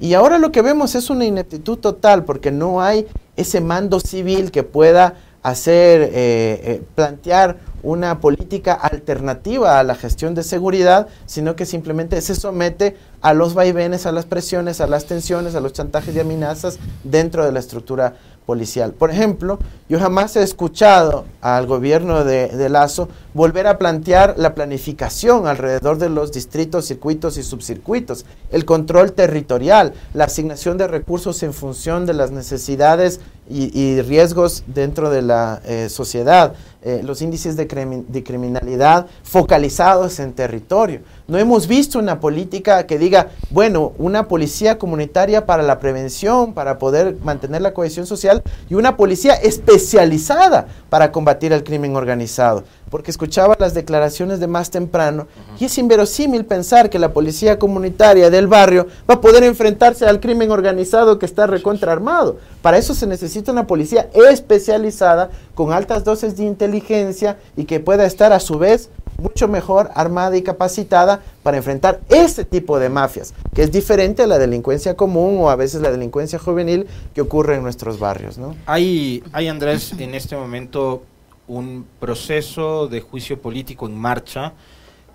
Y 0.00 0.14
ahora 0.14 0.38
lo 0.38 0.50
que 0.50 0.62
vemos 0.62 0.94
es 0.94 1.10
una 1.10 1.26
ineptitud 1.26 1.76
total 1.76 2.24
porque 2.24 2.50
no 2.50 2.80
hay 2.80 3.06
ese 3.36 3.60
mando 3.60 4.00
civil 4.00 4.50
que 4.50 4.62
pueda 4.62 5.14
hacer, 5.44 6.00
eh, 6.00 6.10
eh, 6.14 6.82
plantear 6.94 7.58
una 7.82 8.18
política 8.18 8.72
alternativa 8.72 9.78
a 9.78 9.82
la 9.82 9.94
gestión 9.94 10.34
de 10.34 10.42
seguridad, 10.42 11.06
sino 11.26 11.54
que 11.54 11.66
simplemente 11.66 12.18
se 12.22 12.34
somete 12.34 12.96
a 13.20 13.34
los 13.34 13.52
vaivenes, 13.52 14.06
a 14.06 14.12
las 14.12 14.24
presiones, 14.24 14.80
a 14.80 14.86
las 14.86 15.04
tensiones, 15.04 15.54
a 15.54 15.60
los 15.60 15.74
chantajes 15.74 16.16
y 16.16 16.20
amenazas 16.20 16.78
dentro 17.04 17.44
de 17.44 17.52
la 17.52 17.58
estructura 17.60 18.16
policial. 18.46 18.92
Por 18.92 19.10
ejemplo, 19.10 19.58
yo 19.88 19.98
jamás 19.98 20.36
he 20.36 20.42
escuchado 20.42 21.24
al 21.40 21.66
gobierno 21.66 22.24
de, 22.24 22.48
de, 22.48 22.68
Lazo 22.68 23.08
volver 23.32 23.66
a 23.66 23.78
plantear 23.78 24.34
la 24.38 24.54
planificación 24.54 25.46
alrededor 25.46 25.98
de 25.98 26.08
los 26.08 26.32
distritos, 26.32 26.86
circuitos 26.86 27.36
y 27.38 27.42
subcircuitos, 27.42 28.26
el 28.50 28.64
control 28.64 29.12
territorial, 29.12 29.94
la 30.12 30.24
asignación 30.24 30.78
de 30.78 30.88
recursos 30.88 31.42
en 31.42 31.52
función 31.52 32.06
de 32.06 32.14
las 32.14 32.30
necesidades 32.30 33.20
y, 33.48 34.00
riesgos 34.00 34.64
dentro 34.66 35.10
de 35.10 35.20
la 35.22 35.60
eh, 35.66 35.88
sociedad, 35.90 36.54
eh, 36.82 37.02
los 37.04 37.20
índices 37.20 37.56
de, 37.56 37.66
de, 38.08 38.24
criminalidad 38.24 39.06
focalizados 39.22 40.18
en 40.18 40.32
territorio. 40.32 41.00
No 41.26 41.38
hemos 41.38 41.66
visto 41.68 41.98
una 41.98 42.20
política 42.20 42.86
que 42.86 42.98
diga, 42.98 43.28
bueno, 43.48 43.92
una 43.96 44.28
policía 44.28 44.76
comunitaria 44.76 45.46
para 45.46 45.62
la 45.62 45.78
prevención, 45.78 46.52
para 46.52 46.78
poder 46.78 47.16
mantener 47.24 47.62
la 47.62 47.72
cohesión 47.72 48.06
social, 48.06 48.42
y 48.68 48.74
una 48.74 48.98
policía 48.98 49.32
especializada 49.32 50.66
para 50.90 51.12
combatir 51.12 51.54
el 51.54 51.64
crimen 51.64 51.96
organizado 51.96 52.64
porque 52.94 53.10
escuchaba 53.10 53.56
las 53.58 53.74
declaraciones 53.74 54.38
de 54.38 54.46
más 54.46 54.70
temprano, 54.70 55.26
y 55.58 55.64
es 55.64 55.78
inverosímil 55.78 56.44
pensar 56.44 56.90
que 56.90 57.00
la 57.00 57.12
policía 57.12 57.58
comunitaria 57.58 58.30
del 58.30 58.46
barrio 58.46 58.86
va 59.10 59.14
a 59.14 59.20
poder 59.20 59.42
enfrentarse 59.42 60.06
al 60.06 60.20
crimen 60.20 60.52
organizado 60.52 61.18
que 61.18 61.26
está 61.26 61.48
recontraarmado. 61.48 62.38
Para 62.62 62.78
eso 62.78 62.94
se 62.94 63.08
necesita 63.08 63.50
una 63.50 63.66
policía 63.66 64.08
especializada, 64.14 65.30
con 65.56 65.72
altas 65.72 66.04
dosis 66.04 66.36
de 66.36 66.44
inteligencia 66.44 67.36
y 67.56 67.64
que 67.64 67.80
pueda 67.80 68.06
estar 68.06 68.32
a 68.32 68.38
su 68.38 68.60
vez 68.60 68.90
mucho 69.18 69.48
mejor 69.48 69.90
armada 69.94 70.36
y 70.36 70.42
capacitada 70.42 71.22
para 71.42 71.56
enfrentar 71.56 72.00
ese 72.08 72.44
tipo 72.44 72.78
de 72.78 72.88
mafias, 72.88 73.34
que 73.54 73.62
es 73.62 73.72
diferente 73.72 74.22
a 74.22 74.26
la 74.26 74.38
delincuencia 74.38 74.96
común 74.96 75.38
o 75.40 75.50
a 75.50 75.56
veces 75.56 75.80
la 75.80 75.90
delincuencia 75.90 76.38
juvenil 76.38 76.86
que 77.14 77.20
ocurre 77.20 77.56
en 77.56 77.62
nuestros 77.62 77.98
barrios. 77.98 78.38
¿no? 78.38 78.54
Hay, 78.66 79.22
hay 79.32 79.48
Andrés, 79.48 79.92
en 79.98 80.14
este 80.14 80.36
momento 80.36 81.02
un 81.46 81.86
proceso 82.00 82.88
de 82.88 83.00
juicio 83.00 83.40
político 83.40 83.86
en 83.86 83.96
marcha 83.96 84.54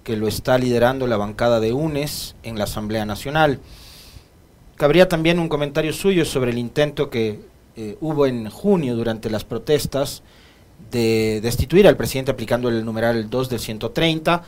que 0.03 0.15
lo 0.15 0.27
está 0.27 0.57
liderando 0.57 1.07
la 1.07 1.17
bancada 1.17 1.59
de 1.59 1.73
UNES 1.73 2.35
en 2.43 2.57
la 2.57 2.65
Asamblea 2.65 3.05
Nacional. 3.05 3.59
Cabría 4.75 5.09
también 5.09 5.39
un 5.39 5.49
comentario 5.49 5.91
suyo 5.93 6.25
sobre 6.25 6.51
el 6.51 6.57
intento 6.57 7.09
que 7.09 7.39
eh, 7.75 7.97
hubo 8.01 8.25
en 8.25 8.49
junio 8.49 8.95
durante 8.95 9.29
las 9.29 9.43
protestas 9.43 10.23
de 10.91 11.39
destituir 11.41 11.87
al 11.87 11.97
presidente 11.97 12.31
aplicando 12.31 12.69
el 12.69 12.83
numeral 12.83 13.29
2 13.29 13.49
del 13.49 13.59
130 13.59 14.43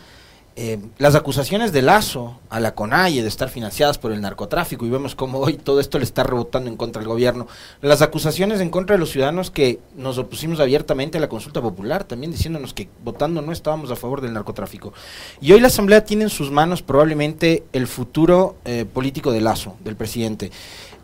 eh, 0.57 0.79
las 0.97 1.15
acusaciones 1.15 1.71
de 1.71 1.81
Lazo 1.81 2.37
a 2.49 2.59
la 2.59 2.75
CONAIE 2.75 3.21
de 3.21 3.27
estar 3.29 3.47
financiadas 3.47 3.97
por 3.97 4.11
el 4.11 4.19
narcotráfico, 4.19 4.85
y 4.85 4.89
vemos 4.89 5.15
cómo 5.15 5.39
hoy 5.39 5.53
todo 5.53 5.79
esto 5.79 5.97
le 5.97 6.03
está 6.03 6.23
rebotando 6.23 6.69
en 6.69 6.75
contra 6.75 6.99
del 6.99 7.07
gobierno, 7.07 7.47
las 7.81 8.01
acusaciones 8.01 8.59
en 8.59 8.69
contra 8.69 8.95
de 8.95 8.99
los 8.99 9.11
ciudadanos 9.11 9.49
que 9.49 9.79
nos 9.95 10.17
opusimos 10.17 10.59
abiertamente 10.59 11.17
a 11.17 11.21
la 11.21 11.29
consulta 11.29 11.61
popular, 11.61 12.03
también 12.03 12.33
diciéndonos 12.33 12.73
que 12.73 12.89
votando 13.01 13.41
no 13.41 13.53
estábamos 13.53 13.91
a 13.91 13.95
favor 13.95 14.19
del 14.19 14.33
narcotráfico. 14.33 14.91
Y 15.39 15.53
hoy 15.53 15.61
la 15.61 15.67
Asamblea 15.67 16.03
tiene 16.03 16.23
en 16.23 16.29
sus 16.29 16.51
manos 16.51 16.81
probablemente 16.81 17.63
el 17.71 17.87
futuro 17.87 18.57
eh, 18.65 18.83
político 18.83 19.31
de 19.31 19.39
Lazo, 19.39 19.77
del 19.85 19.95
presidente. 19.95 20.51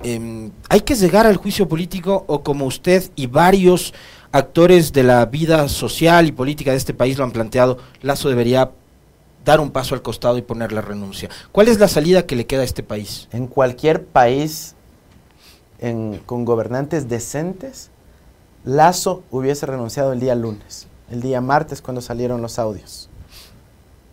Em, 0.03 0.51
¿Hay 0.67 0.81
que 0.81 0.95
llegar 0.95 1.25
al 1.25 1.37
juicio 1.37 1.69
político 1.69 2.25
o 2.27 2.43
como 2.43 2.65
usted 2.65 3.09
y 3.15 3.27
varios 3.27 3.93
actores 4.31 4.93
de 4.93 5.03
la 5.03 5.25
vida 5.25 5.67
social 5.69 6.27
y 6.27 6.31
política 6.31 6.71
de 6.71 6.77
este 6.77 6.93
país 6.93 7.17
lo 7.17 7.23
han 7.23 7.31
planteado, 7.31 7.77
Lazo 8.01 8.29
debería 8.29 8.71
dar 9.45 9.59
un 9.59 9.71
paso 9.71 9.95
al 9.95 10.01
costado 10.01 10.37
y 10.37 10.41
poner 10.41 10.71
la 10.71 10.81
renuncia. 10.81 11.29
¿Cuál 11.51 11.69
es 11.69 11.79
la 11.79 11.87
salida 11.87 12.25
que 12.25 12.35
le 12.35 12.45
queda 12.45 12.61
a 12.61 12.65
este 12.65 12.83
país? 12.83 13.27
En 13.31 13.47
cualquier 13.47 14.05
país 14.05 14.75
con 16.25 16.43
gobernantes 16.43 17.07
decentes, 17.07 17.89
Lazo 18.65 19.23
hubiese 19.31 19.65
renunciado 19.65 20.11
el 20.11 20.19
día 20.19 20.35
lunes, 20.35 20.87
el 21.09 21.21
día 21.21 21.39
martes 21.39 21.81
cuando 21.81 22.01
salieron 22.01 22.41
los 22.41 22.59
audios. 22.59 23.09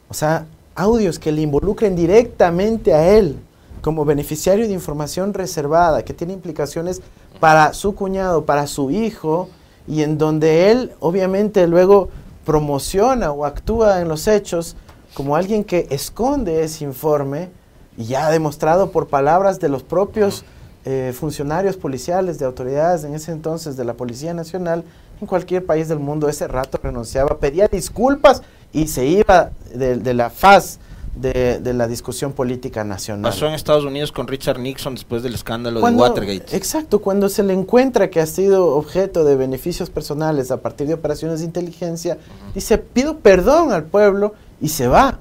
O 0.09 0.15
sea, 0.15 0.47
audios 0.77 1.19
que 1.19 1.33
le 1.33 1.43
involucren 1.43 1.97
directamente 1.97 2.93
a 2.95 3.17
él 3.17 3.39
como 3.81 4.05
beneficiario 4.05 4.67
de 4.67 4.73
información 4.73 5.35
reservada, 5.35 6.05
que 6.05 6.15
tiene 6.15 6.33
implicaciones 6.33 7.03
para 7.41 7.75
su 7.75 7.95
cuñado, 7.95 8.45
para 8.45 8.67
su 8.67 8.91
hijo, 8.91 9.49
y 9.87 10.03
en 10.03 10.19
donde 10.19 10.71
él 10.71 10.93
obviamente 11.01 11.67
luego 11.67 12.09
promociona 12.45 13.33
o 13.33 13.45
actúa 13.45 14.01
en 14.01 14.09
los 14.09 14.27
hechos 14.29 14.77
como 15.15 15.37
alguien 15.37 15.65
que 15.65 15.87
esconde 15.91 16.63
ese 16.63 16.85
informe 16.85 17.51
y 17.97 18.05
ya 18.07 18.27
ha 18.27 18.31
demostrado 18.31 18.91
por 18.91 19.07
palabras 19.07 19.61
de 19.61 19.69
los 19.69 19.83
propios 19.83 20.45
eh, 20.85 21.15
funcionarios 21.19 21.77
policiales, 21.77 22.39
de 22.39 22.45
autoridades 22.45 23.05
en 23.05 23.15
ese 23.15 23.33
entonces 23.33 23.77
de 23.77 23.85
la 23.85 23.95
Policía 23.95 24.35
Nacional, 24.35 24.85
en 25.21 25.27
cualquier 25.27 25.65
país 25.65 25.89
del 25.89 25.99
mundo 25.99 26.29
ese 26.29 26.49
rato 26.49 26.79
renunciaba, 26.83 27.39
pedía 27.39 27.69
disculpas 27.69 28.43
y 28.73 28.89
se 28.89 29.07
iba 29.07 29.51
de, 29.73 30.15
la 30.15 30.29
faz 30.29 30.79
de, 31.15 31.73
la 31.75 31.87
discusión 31.87 32.33
política 32.33 32.85
nacional. 32.85 33.31
Pasó 33.31 33.47
en 33.47 33.55
Estados 33.55 33.85
Unidos 33.85 34.13
con 34.13 34.27
Richard 34.27 34.59
Nixon 34.59 34.95
después 34.95 35.23
del 35.23 35.35
escándalo 35.35 35.81
de 35.81 35.93
Watergate. 35.93 36.57
Exacto, 36.57 37.01
cuando 37.01 37.29
se 37.29 37.43
le 37.43 37.53
encuentra 37.53 38.11
que 38.11 38.21
ha 38.21 38.27
sido 38.27 38.75
objeto 38.75 39.25
de 39.25 39.37
beneficios 39.37 39.91
personales 39.91 40.51
a 40.51 40.59
partir 40.59 40.87
de 40.87 40.95
operaciones 40.95 41.41
de 41.41 41.47
inteligencia, 41.47 42.19
dice, 42.55 42.79
pido 42.79 43.19
perdón 43.19 43.73
al 43.73 43.85
pueblo 43.85 44.35
y 44.61 44.69
se 44.69 44.89
va. 44.89 45.19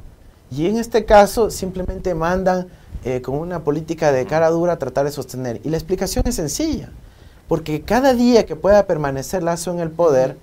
Y 0.51 0.67
en 0.67 0.77
este 0.77 1.05
caso 1.05 1.49
simplemente 1.49 2.13
mandan 2.13 2.67
eh, 3.05 3.21
con 3.21 3.35
una 3.35 3.63
política 3.63 4.11
de 4.11 4.25
cara 4.25 4.49
dura 4.49 4.73
a 4.73 4.79
tratar 4.79 5.05
de 5.05 5.11
sostener. 5.11 5.61
Y 5.63 5.69
la 5.69 5.77
explicación 5.77 6.25
es 6.27 6.35
sencilla, 6.35 6.89
porque 7.47 7.81
cada 7.81 8.13
día 8.13 8.45
que 8.45 8.55
pueda 8.55 8.87
permanecer 8.87 9.43
Lazo 9.43 9.71
en 9.71 9.79
el 9.79 9.91
poder 9.91 10.37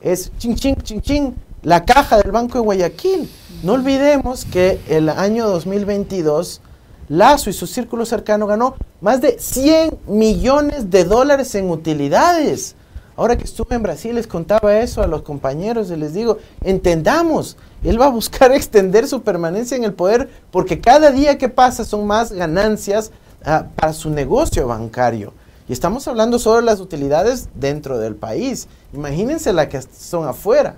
es 0.00 0.30
ching, 0.38 0.54
ching, 0.54 0.76
ching, 0.82 1.00
ching, 1.00 1.34
la 1.62 1.84
caja 1.84 2.18
del 2.18 2.30
Banco 2.30 2.58
de 2.58 2.64
Guayaquil. 2.64 3.30
No 3.64 3.72
olvidemos 3.72 4.44
que 4.44 4.78
el 4.88 5.08
año 5.08 5.48
2022 5.48 6.60
Lazo 7.08 7.48
y 7.48 7.54
su 7.54 7.66
círculo 7.66 8.04
cercano 8.04 8.46
ganó 8.46 8.74
más 9.00 9.22
de 9.22 9.38
100 9.38 10.00
millones 10.06 10.90
de 10.90 11.04
dólares 11.04 11.54
en 11.54 11.70
utilidades. 11.70 12.74
Ahora 13.16 13.38
que 13.38 13.44
estuve 13.44 13.74
en 13.74 13.82
Brasil 13.82 14.16
les 14.16 14.26
contaba 14.26 14.76
eso 14.80 15.00
a 15.00 15.06
los 15.06 15.22
compañeros 15.22 15.90
y 15.90 15.96
les 15.96 16.12
digo, 16.12 16.36
entendamos, 16.62 17.56
él 17.82 17.98
va 17.98 18.04
a 18.04 18.10
buscar 18.10 18.52
extender 18.52 19.08
su 19.08 19.22
permanencia 19.22 19.78
en 19.78 19.84
el 19.84 19.94
poder 19.94 20.28
porque 20.50 20.82
cada 20.82 21.10
día 21.10 21.38
que 21.38 21.48
pasa 21.48 21.86
son 21.86 22.06
más 22.06 22.32
ganancias 22.32 23.12
ah, 23.46 23.68
para 23.76 23.94
su 23.94 24.10
negocio 24.10 24.68
bancario. 24.68 25.32
Y 25.70 25.72
estamos 25.72 26.06
hablando 26.06 26.38
sobre 26.38 26.66
las 26.66 26.80
utilidades 26.80 27.48
dentro 27.54 27.98
del 27.98 28.14
país. 28.14 28.68
Imagínense 28.92 29.54
las 29.54 29.68
que 29.68 29.80
son 29.80 30.28
afuera. 30.28 30.76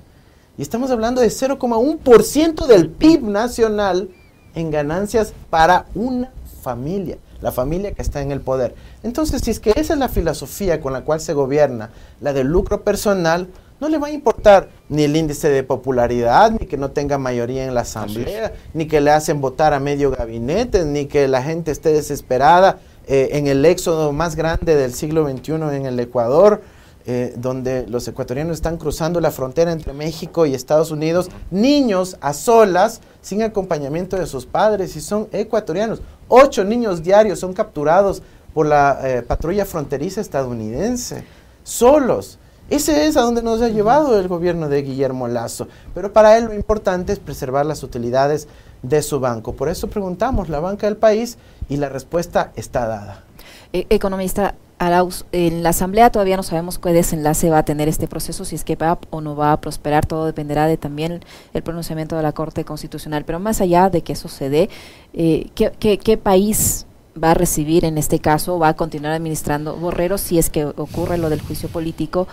Y 0.59 0.63
estamos 0.63 0.91
hablando 0.91 1.21
de 1.21 1.29
0,1% 1.29 2.67
del 2.67 2.89
PIB 2.89 3.25
nacional 3.25 4.09
en 4.55 4.71
ganancias 4.71 5.35
para 5.51 5.87
una 5.95 6.33
familia, 6.63 7.19
la 7.43 7.53
familia 7.53 7.93
que 7.93 8.01
está 8.01 8.23
en 8.23 8.33
el 8.33 8.41
poder. 8.41 8.75
Entonces, 9.03 9.43
si 9.43 9.51
es 9.51 9.61
que 9.61 9.71
esa 9.77 9.93
es 9.93 9.99
la 9.99 10.09
filosofía 10.09 10.81
con 10.81 10.95
la 10.95 11.03
cual 11.03 11.21
se 11.21 11.35
gobierna, 11.35 11.91
la 12.23 12.33
del 12.33 12.47
lucro 12.47 12.83
personal, 12.83 13.49
no 13.81 13.91
le 13.91 13.99
va 13.99 14.07
a 14.07 14.13
importar 14.13 14.71
ni 14.89 15.03
el 15.05 15.15
índice 15.15 15.51
de 15.51 15.63
popularidad, 15.63 16.51
ni 16.53 16.67
que 16.67 16.79
no 16.79 16.91
tenga 16.91 17.19
mayoría 17.19 17.67
en 17.67 17.75
la 17.75 17.83
asamblea, 17.83 18.55
ni 18.73 18.87
que 18.87 19.03
le 19.03 19.11
hacen 19.11 19.43
votar 19.43 19.75
a 19.75 19.81
medio 19.81 20.11
gabinete, 20.11 20.87
ni 20.87 21.05
que 21.05 21.29
la 21.29 21.43
gente 21.43 21.71
esté 21.71 21.93
desesperada 21.93 22.79
eh, 23.07 23.29
en 23.33 23.47
el 23.47 23.63
éxodo 23.67 24.13
más 24.13 24.35
grande 24.35 24.75
del 24.75 24.95
siglo 24.95 25.29
XXI 25.29 25.53
en 25.53 25.85
el 25.85 26.01
Ecuador, 26.01 26.63
eh, 27.09 27.35
donde 27.37 27.87
los 27.87 28.09
ecuatorianos 28.09 28.57
están 28.57 28.79
cruzando 28.79 29.21
la 29.21 29.31
frontera 29.31 29.71
entre 29.71 29.93
México 29.93 30.45
y 30.45 30.55
Estados 30.55 30.91
Unidos, 30.91 31.29
niños 31.53 32.17
a 32.21 32.33
solas, 32.33 33.01
sin 33.23 33.43
acompañamiento 33.43 34.17
de 34.17 34.27
sus 34.27 34.45
padres, 34.45 34.97
y 34.97 35.01
son 35.01 35.29
ecuatorianos. 35.31 36.03
Ocho 36.29 36.65
niños 36.65 37.05
diarios 37.05 37.39
son 37.39 37.53
capturados 37.53 38.23
por 38.53 38.67
la 38.67 38.99
eh, 39.05 39.23
patrulla 39.23 39.65
fronteriza 39.65 40.21
estadounidense, 40.21 41.25
solos. 41.63 42.39
Ese 42.69 43.07
es 43.07 43.17
a 43.17 43.21
donde 43.21 43.43
nos 43.43 43.63
ha 43.63 43.69
llevado 43.69 44.19
el 44.19 44.27
gobierno 44.27 44.69
de 44.69 44.83
Guillermo 44.83 45.29
Lazo. 45.29 45.69
Pero 45.95 46.13
para 46.13 46.37
él 46.37 46.47
lo 46.47 46.55
importante 46.55 47.13
es 47.13 47.21
preservar 47.21 47.65
las 47.65 47.85
utilidades 47.85 48.49
de 48.83 49.03
su 49.03 49.21
banco. 49.21 49.53
Por 49.53 49.69
eso 49.69 49.89
preguntamos 49.89 50.49
la 50.49 50.59
banca 50.59 50.89
del 50.89 50.97
país 50.97 51.39
y 51.69 51.77
la 51.77 51.89
respuesta 51.89 52.51
está 52.57 52.89
dada. 52.89 53.25
E, 53.73 53.87
economista 53.91 54.57
Arauz, 54.79 55.25
en 55.33 55.63
la 55.63 55.71
Asamblea 55.71 56.11
todavía 56.11 56.37
no 56.37 56.43
sabemos 56.43 56.79
qué 56.79 56.93
desenlace 56.93 57.49
va 57.49 57.59
a 57.59 57.65
tener 57.65 57.89
este 57.89 58.09
proceso, 58.09 58.45
si 58.45 58.57
es 58.57 58.65
que 58.65 58.77
va 58.77 58.99
o 59.09 59.23
no 59.23 59.35
va 59.35 59.53
a 59.53 59.61
prosperar, 59.61 60.05
todo 60.05 60.27
dependerá 60.27 60.67
de 60.67 60.77
también 60.77 61.25
el 61.55 61.63
pronunciamiento 61.63 62.15
de 62.17 62.23
la 62.23 62.33
Corte 62.33 62.65
Constitucional. 62.65 63.25
Pero 63.25 63.41
más 63.41 63.63
allá 63.63 63.89
de 63.89 64.03
que 64.03 64.13
eso 64.13 64.29
se 64.29 64.51
dé, 64.51 64.69
eh, 65.15 65.49
¿qué, 65.55 66.19
país 66.19 66.87
va 67.23 67.31
a 67.31 67.35
recibir 67.35 67.87
en 67.87 67.97
este 67.97 68.19
caso, 68.19 68.59
va 68.59 68.69
a 68.69 68.77
continuar 68.77 69.15
administrando 69.15 69.77
Borrero 69.77 70.19
si 70.19 70.39
es 70.39 70.51
que 70.51 70.67
ocurre 70.67 71.17
lo 71.17 71.31
del 71.31 71.41
juicio 71.41 71.71
político? 71.71 72.29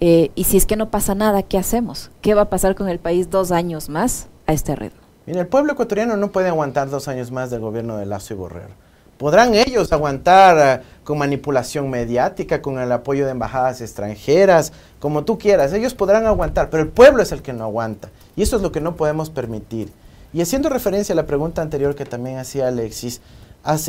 Eh, 0.00 0.32
y 0.34 0.44
si 0.44 0.56
es 0.56 0.66
que 0.66 0.74
no 0.74 0.90
pasa 0.90 1.14
nada, 1.14 1.44
¿qué 1.44 1.58
hacemos? 1.58 2.10
¿Qué 2.22 2.34
va 2.34 2.42
a 2.42 2.50
pasar 2.50 2.74
con 2.74 2.88
el 2.88 2.98
país 2.98 3.30
dos 3.30 3.52
años 3.52 3.88
más 3.88 4.26
a 4.48 4.52
este 4.52 4.74
ritmo? 4.74 5.00
Mira, 5.26 5.40
el 5.40 5.46
pueblo 5.46 5.72
ecuatoriano 5.72 6.16
no 6.16 6.32
puede 6.32 6.48
aguantar 6.48 6.90
dos 6.90 7.06
años 7.06 7.30
más 7.30 7.50
del 7.50 7.60
gobierno 7.60 7.96
de 7.96 8.04
Lazo 8.04 8.34
y 8.34 8.36
Borrero. 8.36 8.83
Podrán 9.18 9.54
ellos 9.54 9.92
aguantar 9.92 10.80
eh, 10.80 10.84
con 11.04 11.18
manipulación 11.18 11.88
mediática, 11.88 12.60
con 12.60 12.78
el 12.78 12.90
apoyo 12.90 13.24
de 13.24 13.30
embajadas 13.30 13.80
extranjeras, 13.80 14.72
como 14.98 15.24
tú 15.24 15.38
quieras. 15.38 15.72
Ellos 15.72 15.94
podrán 15.94 16.26
aguantar, 16.26 16.70
pero 16.70 16.82
el 16.82 16.88
pueblo 16.88 17.22
es 17.22 17.30
el 17.32 17.42
que 17.42 17.52
no 17.52 17.64
aguanta. 17.64 18.10
Y 18.36 18.42
eso 18.42 18.56
es 18.56 18.62
lo 18.62 18.72
que 18.72 18.80
no 18.80 18.96
podemos 18.96 19.30
permitir. 19.30 19.92
Y 20.32 20.40
haciendo 20.40 20.68
referencia 20.68 21.12
a 21.12 21.16
la 21.16 21.26
pregunta 21.26 21.62
anterior 21.62 21.94
que 21.94 22.04
también 22.04 22.38
hacía 22.38 22.66
Alexis, 22.66 23.20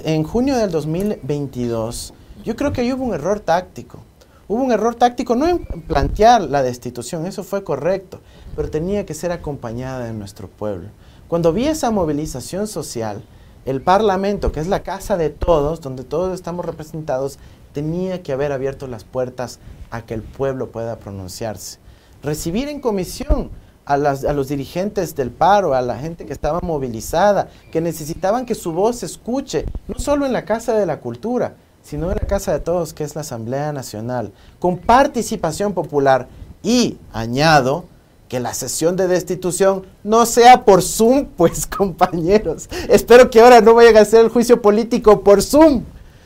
en 0.04 0.24
junio 0.24 0.56
del 0.58 0.72
2022, 0.72 2.14
yo 2.44 2.56
creo 2.56 2.72
que 2.72 2.82
ahí 2.82 2.94
hubo 2.94 3.04
un 3.04 3.14
error 3.14 3.40
táctico. 3.40 4.00
Hubo 4.48 4.64
un 4.64 4.72
error 4.72 4.94
táctico 4.94 5.36
no 5.36 5.48
en 5.48 5.66
plantear 5.88 6.42
la 6.44 6.62
destitución, 6.62 7.26
eso 7.26 7.44
fue 7.44 7.64
correcto, 7.64 8.20
pero 8.56 8.70
tenía 8.70 9.06
que 9.06 9.16
ser 9.16 9.32
acompañada 9.32 10.06
de 10.06 10.14
nuestro 10.14 10.48
pueblo. 10.48 10.90
Cuando 11.28 11.52
vi 11.52 11.66
esa 11.66 11.90
movilización 11.90 12.68
social, 12.68 13.24
el 13.66 13.82
Parlamento, 13.82 14.52
que 14.52 14.60
es 14.60 14.68
la 14.68 14.84
casa 14.84 15.18
de 15.18 15.30
todos, 15.30 15.82
donde 15.82 16.04
todos 16.04 16.34
estamos 16.34 16.66
representados, 16.66 17.40
tenía 17.74 18.24
que 18.24 18.32
haber 18.32 18.52
abierto 18.52 18.88
las 18.88 19.04
puertas 19.04 19.60
a 19.92 20.06
que 20.06 20.14
el 20.14 20.22
pueblo 20.22 20.72
pueda 20.72 20.98
pronunciarse. 20.98 21.80
Recibir 22.24 22.70
en 22.70 22.80
comisión 22.80 23.50
a, 23.86 23.98
los 23.98 24.48
dirigentes 24.48 25.16
del 25.16 25.32
paro, 25.32 25.74
a 25.74 25.82
la 25.82 25.98
gente 25.98 26.26
que 26.26 26.34
estaba 26.34 26.60
movilizada, 26.62 27.50
que 27.72 27.82
necesitaban 27.82 28.46
que 28.46 28.56
su 28.56 28.72
voz 28.72 28.98
se 28.98 29.06
escuche, 29.06 29.66
no 29.88 30.00
solo 30.00 30.26
en 30.26 30.34
la 30.34 30.46
Casa 30.46 30.74
de 30.74 30.86
la 30.86 31.00
Cultura, 31.00 31.56
sino 31.84 32.12
en 32.12 32.18
la 32.20 32.28
Casa 32.28 32.52
de 32.52 32.60
Todos, 32.60 32.94
que 32.94 33.04
es 33.04 33.16
la 33.16 33.22
Asamblea 33.22 33.72
Nacional, 33.72 34.32
con 34.60 34.78
participación 34.78 35.74
popular 35.74 36.28
y, 36.64 36.98
añado, 37.14 37.86
que 38.28 38.40
la 38.40 38.54
sesión 38.54 38.96
de 38.96 39.08
destitución 39.08 39.86
no 40.04 40.26
sea 40.26 40.66
por 40.66 40.82
Zoom, 40.82 41.26
pues 41.38 41.66
compañeros. 41.66 42.70
Espero 42.90 43.30
que 43.30 43.42
ahora 43.42 43.62
no 43.62 43.74
vayan 43.74 43.98
a 43.98 44.02
hacer 44.02 44.22
el 44.22 44.30
juicio 44.30 44.62
político 44.62 45.22
por 45.22 45.42
Zoom, 45.42 45.84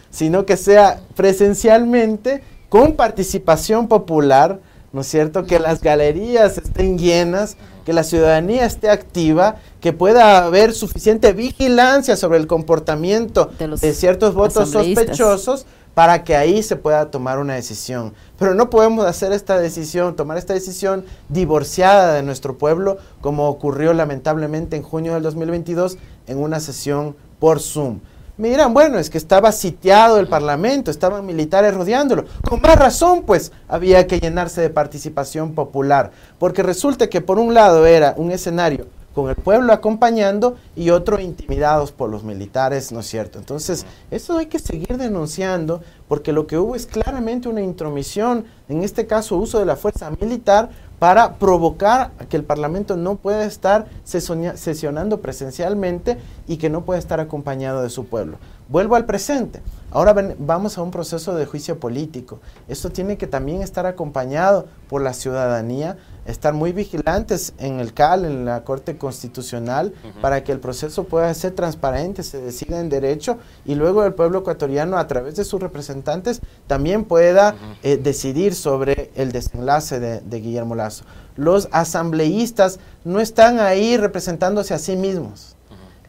sino 0.09 0.45
que 0.45 0.57
sea 0.57 1.01
presencialmente 1.15 2.43
con 2.69 2.93
participación 2.93 3.87
popular, 3.87 4.59
¿no 4.91 5.01
es 5.01 5.07
cierto? 5.07 5.45
Que 5.45 5.59
las 5.59 5.81
galerías 5.81 6.57
estén 6.57 6.97
llenas, 6.97 7.57
que 7.85 7.93
la 7.93 8.03
ciudadanía 8.03 8.65
esté 8.65 8.89
activa, 8.89 9.57
que 9.81 9.93
pueda 9.93 10.45
haber 10.45 10.73
suficiente 10.73 11.33
vigilancia 11.33 12.15
sobre 12.15 12.37
el 12.37 12.47
comportamiento 12.47 13.49
de, 13.57 13.67
de 13.67 13.93
ciertos 13.93 14.33
votos 14.35 14.69
sospechosos 14.69 15.65
para 15.93 16.23
que 16.23 16.35
ahí 16.35 16.63
se 16.63 16.75
pueda 16.75 17.11
tomar 17.11 17.39
una 17.39 17.55
decisión. 17.55 18.13
Pero 18.37 18.55
no 18.55 18.69
podemos 18.69 19.05
hacer 19.05 19.31
esta 19.31 19.59
decisión, 19.59 20.15
tomar 20.15 20.37
esta 20.37 20.53
decisión 20.53 21.05
divorciada 21.27 22.13
de 22.13 22.23
nuestro 22.23 22.57
pueblo, 22.57 22.97
como 23.21 23.47
ocurrió 23.49 23.93
lamentablemente 23.93 24.77
en 24.77 24.83
junio 24.83 25.13
del 25.13 25.23
2022 25.23 25.97
en 26.27 26.37
una 26.37 26.59
sesión 26.59 27.15
por 27.39 27.59
Zoom. 27.59 27.99
Me 28.37 28.49
dirán, 28.49 28.73
bueno, 28.73 28.99
es 28.99 29.09
que 29.09 29.17
estaba 29.17 29.51
sitiado 29.51 30.17
el 30.17 30.27
Parlamento, 30.27 30.91
estaban 30.91 31.25
militares 31.25 31.73
rodeándolo. 31.73 32.23
Con 32.47 32.61
más 32.61 32.79
razón, 32.79 33.23
pues, 33.25 33.51
había 33.67 34.07
que 34.07 34.19
llenarse 34.19 34.61
de 34.61 34.69
participación 34.69 35.53
popular, 35.53 36.11
porque 36.37 36.63
resulta 36.63 37.07
que 37.07 37.19
por 37.19 37.37
un 37.37 37.53
lado 37.53 37.85
era 37.85 38.13
un 38.15 38.31
escenario 38.31 38.87
con 39.13 39.29
el 39.29 39.35
pueblo 39.35 39.73
acompañando 39.73 40.57
y 40.75 40.91
otro 40.91 41.19
intimidados 41.19 41.91
por 41.91 42.09
los 42.09 42.23
militares, 42.23 42.91
¿no 42.91 42.99
es 43.01 43.07
cierto? 43.07 43.39
Entonces, 43.39 43.85
eso 44.11 44.37
hay 44.37 44.45
que 44.45 44.59
seguir 44.59 44.97
denunciando 44.97 45.81
porque 46.07 46.31
lo 46.31 46.47
que 46.47 46.57
hubo 46.57 46.75
es 46.75 46.85
claramente 46.85 47.49
una 47.49 47.61
intromisión, 47.61 48.45
en 48.67 48.83
este 48.83 49.07
caso 49.07 49.37
uso 49.37 49.59
de 49.59 49.65
la 49.65 49.75
fuerza 49.75 50.11
militar, 50.11 50.69
para 50.99 51.35
provocar 51.35 52.11
que 52.29 52.35
el 52.35 52.43
Parlamento 52.43 52.97
no 52.97 53.15
pueda 53.15 53.45
estar 53.45 53.87
sesionando 54.03 55.21
presencialmente 55.21 56.17
y 56.45 56.57
que 56.57 56.69
no 56.69 56.83
pueda 56.83 56.99
estar 56.99 57.21
acompañado 57.21 57.81
de 57.81 57.89
su 57.89 58.05
pueblo. 58.05 58.37
Vuelvo 58.67 58.95
al 58.95 59.05
presente. 59.05 59.61
Ahora 59.91 60.13
vamos 60.37 60.77
a 60.77 60.81
un 60.81 60.91
proceso 60.91 61.33
de 61.35 61.45
juicio 61.45 61.79
político. 61.79 62.39
Esto 62.67 62.89
tiene 62.89 63.17
que 63.17 63.27
también 63.27 63.61
estar 63.61 63.85
acompañado 63.85 64.67
por 64.89 65.01
la 65.01 65.13
ciudadanía, 65.13 65.97
estar 66.25 66.53
muy 66.53 66.71
vigilantes 66.71 67.53
en 67.57 67.79
el 67.79 67.93
CAL, 67.93 68.25
en 68.25 68.45
la 68.45 68.63
Corte 68.63 68.97
Constitucional, 68.97 69.93
para 70.21 70.43
que 70.43 70.51
el 70.51 70.59
proceso 70.59 71.05
pueda 71.05 71.33
ser 71.33 71.53
transparente, 71.53 72.23
se 72.23 72.41
decida 72.41 72.79
en 72.79 72.89
derecho 72.89 73.37
y 73.65 73.75
luego 73.75 74.03
el 74.03 74.13
pueblo 74.13 74.39
ecuatoriano, 74.39 74.97
a 74.97 75.07
través 75.07 75.35
de 75.35 75.43
sus 75.43 75.61
representantes, 75.61 76.41
también 76.67 77.05
pueda 77.05 77.55
eh, 77.83 77.97
decidir 77.97 78.55
sobre 78.55 79.11
el 79.15 79.31
desenlace 79.31 79.99
de, 79.99 80.21
de 80.21 80.39
Guillermo 80.39 80.75
Lazo. 80.75 81.03
Los 81.35 81.69
asambleístas 81.71 82.79
no 83.03 83.19
están 83.19 83.59
ahí 83.59 83.97
representándose 83.97 84.73
a 84.73 84.79
sí 84.79 84.95
mismos. 84.95 85.55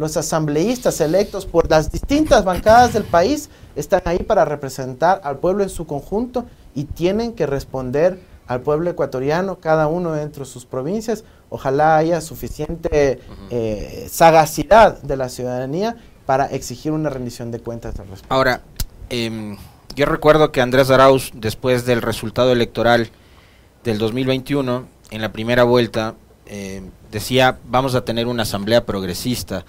Los 0.00 0.16
asambleístas 0.16 0.98
electos 1.02 1.44
por 1.44 1.70
las 1.70 1.92
distintas 1.92 2.42
bancadas 2.42 2.94
del 2.94 3.04
país 3.04 3.50
están 3.76 4.00
ahí 4.06 4.20
para 4.20 4.46
representar 4.46 5.20
al 5.24 5.38
pueblo 5.40 5.62
en 5.62 5.68
su 5.68 5.86
conjunto 5.86 6.46
y 6.74 6.84
tienen 6.84 7.34
que 7.34 7.44
responder 7.44 8.18
al 8.50 8.62
pueblo 8.62 8.90
ecuatoriano, 8.90 9.60
cada 9.60 9.86
uno 9.86 10.10
dentro 10.10 10.44
de 10.44 10.50
sus 10.50 10.66
provincias. 10.66 11.22
Ojalá 11.50 11.96
haya 11.96 12.20
suficiente 12.20 13.20
eh, 13.48 14.08
sagacidad 14.10 15.00
de 15.02 15.16
la 15.16 15.28
ciudadanía 15.28 15.96
para 16.26 16.46
exigir 16.46 16.90
una 16.90 17.10
rendición 17.10 17.52
de 17.52 17.60
cuentas 17.60 17.96
al 18.00 18.08
respecto. 18.08 18.34
Ahora, 18.34 18.62
em, 19.08 19.56
yo 19.94 20.04
recuerdo 20.04 20.50
que 20.50 20.60
Andrés 20.60 20.90
Arauz, 20.90 21.30
después 21.32 21.86
del 21.86 22.02
resultado 22.02 22.50
electoral 22.50 23.10
del 23.84 23.98
2021, 23.98 24.84
en 25.12 25.22
la 25.22 25.30
primera 25.30 25.62
vuelta, 25.62 26.16
em, 26.46 26.90
decía, 27.12 27.60
vamos 27.66 27.94
a 27.94 28.04
tener 28.04 28.26
una 28.26 28.42
asamblea 28.42 28.84
progresista. 28.84 29.64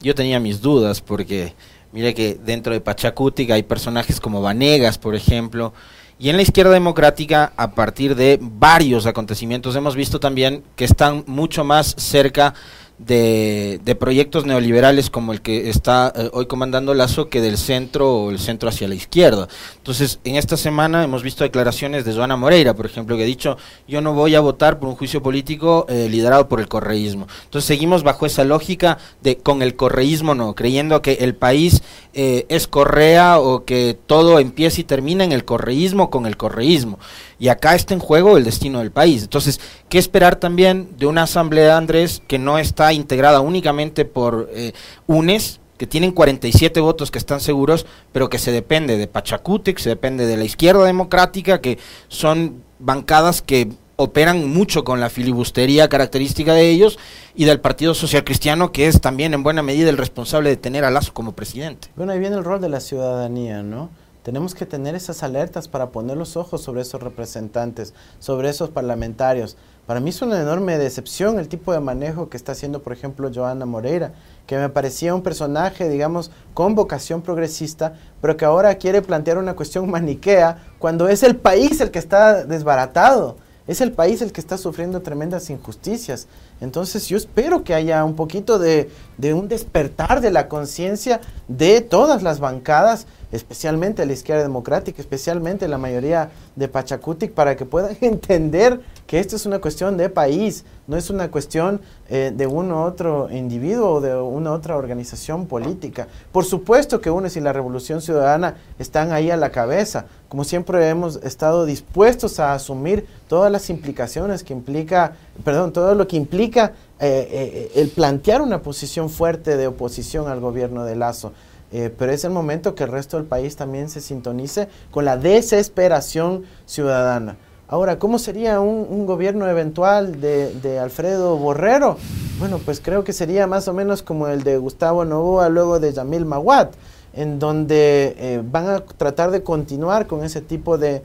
Yo 0.00 0.16
tenía 0.16 0.40
mis 0.40 0.60
dudas 0.60 1.00
porque, 1.00 1.54
mire 1.92 2.14
que 2.14 2.34
dentro 2.34 2.72
de 2.72 2.80
Pachacuti 2.80 3.52
hay 3.52 3.62
personajes 3.62 4.18
como 4.18 4.42
Vanegas, 4.42 4.98
por 4.98 5.14
ejemplo, 5.14 5.72
y 6.18 6.28
en 6.28 6.36
la 6.36 6.42
izquierda 6.42 6.72
democrática, 6.72 7.52
a 7.56 7.72
partir 7.72 8.14
de 8.14 8.38
varios 8.40 9.06
acontecimientos, 9.06 9.74
hemos 9.74 9.96
visto 9.96 10.20
también 10.20 10.62
que 10.76 10.84
están 10.84 11.24
mucho 11.26 11.64
más 11.64 11.94
cerca 11.98 12.54
de, 12.98 13.96
proyectos 13.98 14.44
neoliberales 14.44 15.10
como 15.10 15.32
el 15.32 15.40
que 15.40 15.68
está 15.68 16.12
eh, 16.14 16.30
hoy 16.32 16.46
comandando 16.46 16.94
Lazo 16.94 17.28
que 17.28 17.40
del 17.40 17.58
centro 17.58 18.12
o 18.12 18.30
el 18.30 18.38
centro 18.38 18.68
hacia 18.68 18.88
la 18.88 18.94
izquierda. 18.94 19.48
Entonces, 19.76 20.20
en 20.24 20.36
esta 20.36 20.56
semana 20.56 21.04
hemos 21.04 21.22
visto 21.22 21.44
declaraciones 21.44 22.04
de 22.04 22.14
Joana 22.14 22.36
Moreira, 22.36 22.74
por 22.74 22.86
ejemplo, 22.86 23.16
que 23.16 23.22
ha 23.22 23.26
dicho, 23.26 23.56
yo 23.88 24.00
no 24.00 24.14
voy 24.14 24.34
a 24.34 24.40
votar 24.40 24.78
por 24.78 24.88
un 24.88 24.96
juicio 24.96 25.22
político 25.22 25.86
eh, 25.88 26.08
liderado 26.10 26.48
por 26.48 26.60
el 26.60 26.68
correísmo. 26.68 27.26
Entonces, 27.44 27.66
seguimos 27.66 28.02
bajo 28.02 28.26
esa 28.26 28.44
lógica 28.44 28.98
de 29.22 29.36
con 29.36 29.62
el 29.62 29.76
correísmo 29.76 30.34
no, 30.34 30.54
creyendo 30.54 31.02
que 31.02 31.14
el 31.14 31.34
país 31.34 31.82
eh, 32.12 32.46
es 32.48 32.66
correa 32.66 33.38
o 33.40 33.64
que 33.64 33.98
todo 34.06 34.38
empieza 34.38 34.80
y 34.80 34.84
termina 34.84 35.24
en 35.24 35.32
el 35.32 35.44
correísmo 35.44 36.10
con 36.10 36.26
el 36.26 36.36
correísmo. 36.36 36.98
Y 37.38 37.48
acá 37.48 37.74
está 37.74 37.94
en 37.94 38.00
juego 38.00 38.36
el 38.36 38.44
destino 38.44 38.78
del 38.78 38.90
país. 38.90 39.22
Entonces, 39.22 39.60
¿qué 39.88 39.98
esperar 39.98 40.36
también 40.36 40.88
de 40.98 41.06
una 41.06 41.24
asamblea, 41.24 41.76
Andrés, 41.76 42.22
que 42.26 42.38
no 42.38 42.58
está 42.58 42.92
integrada 42.92 43.40
únicamente 43.40 44.04
por 44.04 44.48
eh, 44.52 44.72
UNES, 45.06 45.60
que 45.76 45.86
tienen 45.86 46.12
47 46.12 46.80
votos 46.80 47.10
que 47.10 47.18
están 47.18 47.40
seguros, 47.40 47.86
pero 48.12 48.28
que 48.28 48.38
se 48.38 48.52
depende 48.52 48.96
de 48.96 49.08
Pachacútec, 49.08 49.78
se 49.78 49.88
depende 49.88 50.26
de 50.26 50.36
la 50.36 50.44
izquierda 50.44 50.84
democrática, 50.84 51.60
que 51.60 51.78
son 52.08 52.62
bancadas 52.78 53.42
que 53.42 53.68
operan 53.96 54.48
mucho 54.48 54.84
con 54.84 55.00
la 55.00 55.10
filibustería 55.10 55.88
característica 55.88 56.54
de 56.54 56.70
ellos 56.70 56.98
y 57.34 57.44
del 57.44 57.60
Partido 57.60 57.94
Social 57.94 58.24
Cristiano, 58.24 58.72
que 58.72 58.86
es 58.86 59.00
también 59.00 59.34
en 59.34 59.42
buena 59.42 59.62
medida 59.62 59.90
el 59.90 59.98
responsable 59.98 60.50
de 60.50 60.56
tener 60.56 60.84
a 60.84 60.90
Lazo 60.90 61.12
como 61.12 61.32
presidente. 61.32 61.88
Bueno, 61.96 62.12
ahí 62.12 62.18
viene 62.18 62.36
el 62.36 62.44
rol 62.44 62.60
de 62.60 62.68
la 62.68 62.80
ciudadanía, 62.80 63.62
¿no? 63.62 63.90
Tenemos 64.24 64.54
que 64.54 64.64
tener 64.64 64.94
esas 64.94 65.22
alertas 65.22 65.68
para 65.68 65.90
poner 65.90 66.16
los 66.16 66.38
ojos 66.38 66.62
sobre 66.62 66.80
esos 66.80 67.02
representantes, 67.02 67.92
sobre 68.18 68.48
esos 68.48 68.70
parlamentarios. 68.70 69.58
Para 69.86 70.00
mí 70.00 70.08
es 70.08 70.22
una 70.22 70.40
enorme 70.40 70.78
decepción 70.78 71.38
el 71.38 71.46
tipo 71.46 71.74
de 71.74 71.80
manejo 71.80 72.30
que 72.30 72.38
está 72.38 72.52
haciendo, 72.52 72.82
por 72.82 72.94
ejemplo, 72.94 73.30
Joana 73.32 73.66
Moreira, 73.66 74.14
que 74.46 74.56
me 74.56 74.70
parecía 74.70 75.14
un 75.14 75.22
personaje, 75.22 75.90
digamos, 75.90 76.30
con 76.54 76.74
vocación 76.74 77.20
progresista, 77.20 77.96
pero 78.22 78.38
que 78.38 78.46
ahora 78.46 78.74
quiere 78.76 79.02
plantear 79.02 79.36
una 79.36 79.56
cuestión 79.56 79.90
maniquea 79.90 80.56
cuando 80.78 81.06
es 81.06 81.22
el 81.22 81.36
país 81.36 81.82
el 81.82 81.90
que 81.90 81.98
está 81.98 82.44
desbaratado. 82.44 83.36
Es 83.66 83.80
el 83.80 83.92
país 83.92 84.20
el 84.20 84.32
que 84.32 84.42
está 84.42 84.58
sufriendo 84.58 85.00
tremendas 85.00 85.48
injusticias. 85.48 86.26
Entonces 86.60 87.08
yo 87.08 87.16
espero 87.16 87.64
que 87.64 87.72
haya 87.72 88.04
un 88.04 88.14
poquito 88.14 88.58
de, 88.58 88.90
un 89.32 89.48
despertar 89.48 90.20
de 90.20 90.30
la 90.30 90.48
conciencia 90.48 91.22
de 91.48 91.80
todas 91.80 92.22
las 92.22 92.40
bancadas, 92.40 93.06
especialmente 93.32 94.04
la 94.04 94.12
izquierda 94.12 94.42
democrática, 94.42 95.00
especialmente 95.00 95.66
la 95.66 95.78
mayoría 95.78 96.30
de 96.56 96.68
Pachacutic, 96.68 97.32
para 97.32 97.56
que 97.56 97.64
puedan 97.64 97.96
entender 98.02 98.80
que 99.06 99.18
esto 99.18 99.36
es 99.36 99.46
una 99.46 99.60
cuestión 99.60 99.96
de 99.96 100.10
país, 100.10 100.64
no 100.86 100.98
es 100.98 101.08
una 101.08 101.30
cuestión 101.30 101.80
eh, 102.10 102.32
de 102.34 102.46
uno 102.46 102.82
u 102.82 102.86
otro 102.86 103.30
individuo 103.30 103.94
o 103.94 104.00
de 104.02 104.14
una 104.14 104.52
otra 104.52 104.76
organización 104.76 105.46
política. 105.46 106.06
Por 106.32 106.44
supuesto 106.44 107.00
que 107.00 107.10
UNES 107.10 107.36
y 107.36 107.40
la 107.40 107.54
Revolución 107.54 108.02
Ciudadana 108.02 108.56
están 108.78 109.12
ahí 109.12 109.30
a 109.30 109.38
la 109.38 109.50
cabeza. 109.50 110.06
Como 110.34 110.42
siempre 110.42 110.88
hemos 110.88 111.14
estado 111.22 111.64
dispuestos 111.64 112.40
a 112.40 112.54
asumir 112.54 113.06
todas 113.28 113.52
las 113.52 113.70
implicaciones 113.70 114.42
que 114.42 114.52
implica, 114.52 115.12
perdón, 115.44 115.72
todo 115.72 115.94
lo 115.94 116.08
que 116.08 116.16
implica 116.16 116.72
eh, 116.98 117.28
eh, 117.30 117.70
el 117.76 117.90
plantear 117.90 118.42
una 118.42 118.60
posición 118.60 119.10
fuerte 119.10 119.56
de 119.56 119.68
oposición 119.68 120.26
al 120.26 120.40
gobierno 120.40 120.84
de 120.84 120.96
Lazo. 120.96 121.32
pero 121.70 122.10
es 122.10 122.24
el 122.24 122.32
momento 122.32 122.74
que 122.74 122.82
el 122.82 122.90
resto 122.90 123.16
del 123.16 123.26
país 123.26 123.54
también 123.54 123.88
se 123.88 124.00
sintonice 124.00 124.66
con 124.90 125.04
la 125.04 125.16
desesperación 125.16 126.42
ciudadana. 126.66 127.36
Ahora, 127.68 128.00
¿cómo 128.00 128.18
sería 128.18 128.60
un, 128.60 129.06
gobierno 129.06 129.48
eventual 129.48 130.20
de, 130.20 130.80
Alfredo 130.82 131.36
Borrero? 131.36 131.96
Bueno, 132.40 132.58
pues 132.58 132.80
creo 132.80 133.04
que 133.04 133.12
sería 133.12 133.46
más 133.46 133.68
o 133.68 133.72
menos 133.72 134.02
como 134.02 134.26
el 134.26 134.42
de 134.42 134.58
Gustavo 134.58 135.04
Novoa 135.04 135.48
luego 135.48 135.78
de 135.78 135.92
Yamil 135.92 136.24
Maguat, 136.24 136.74
en 137.16 137.38
donde 137.38 138.14
eh, 138.18 138.42
van 138.44 138.68
a 138.68 138.80
tratar 138.80 139.30
de 139.30 139.42
continuar 139.42 140.06
con 140.06 140.24
ese 140.24 140.40
tipo 140.40 140.78
de, 140.78 141.02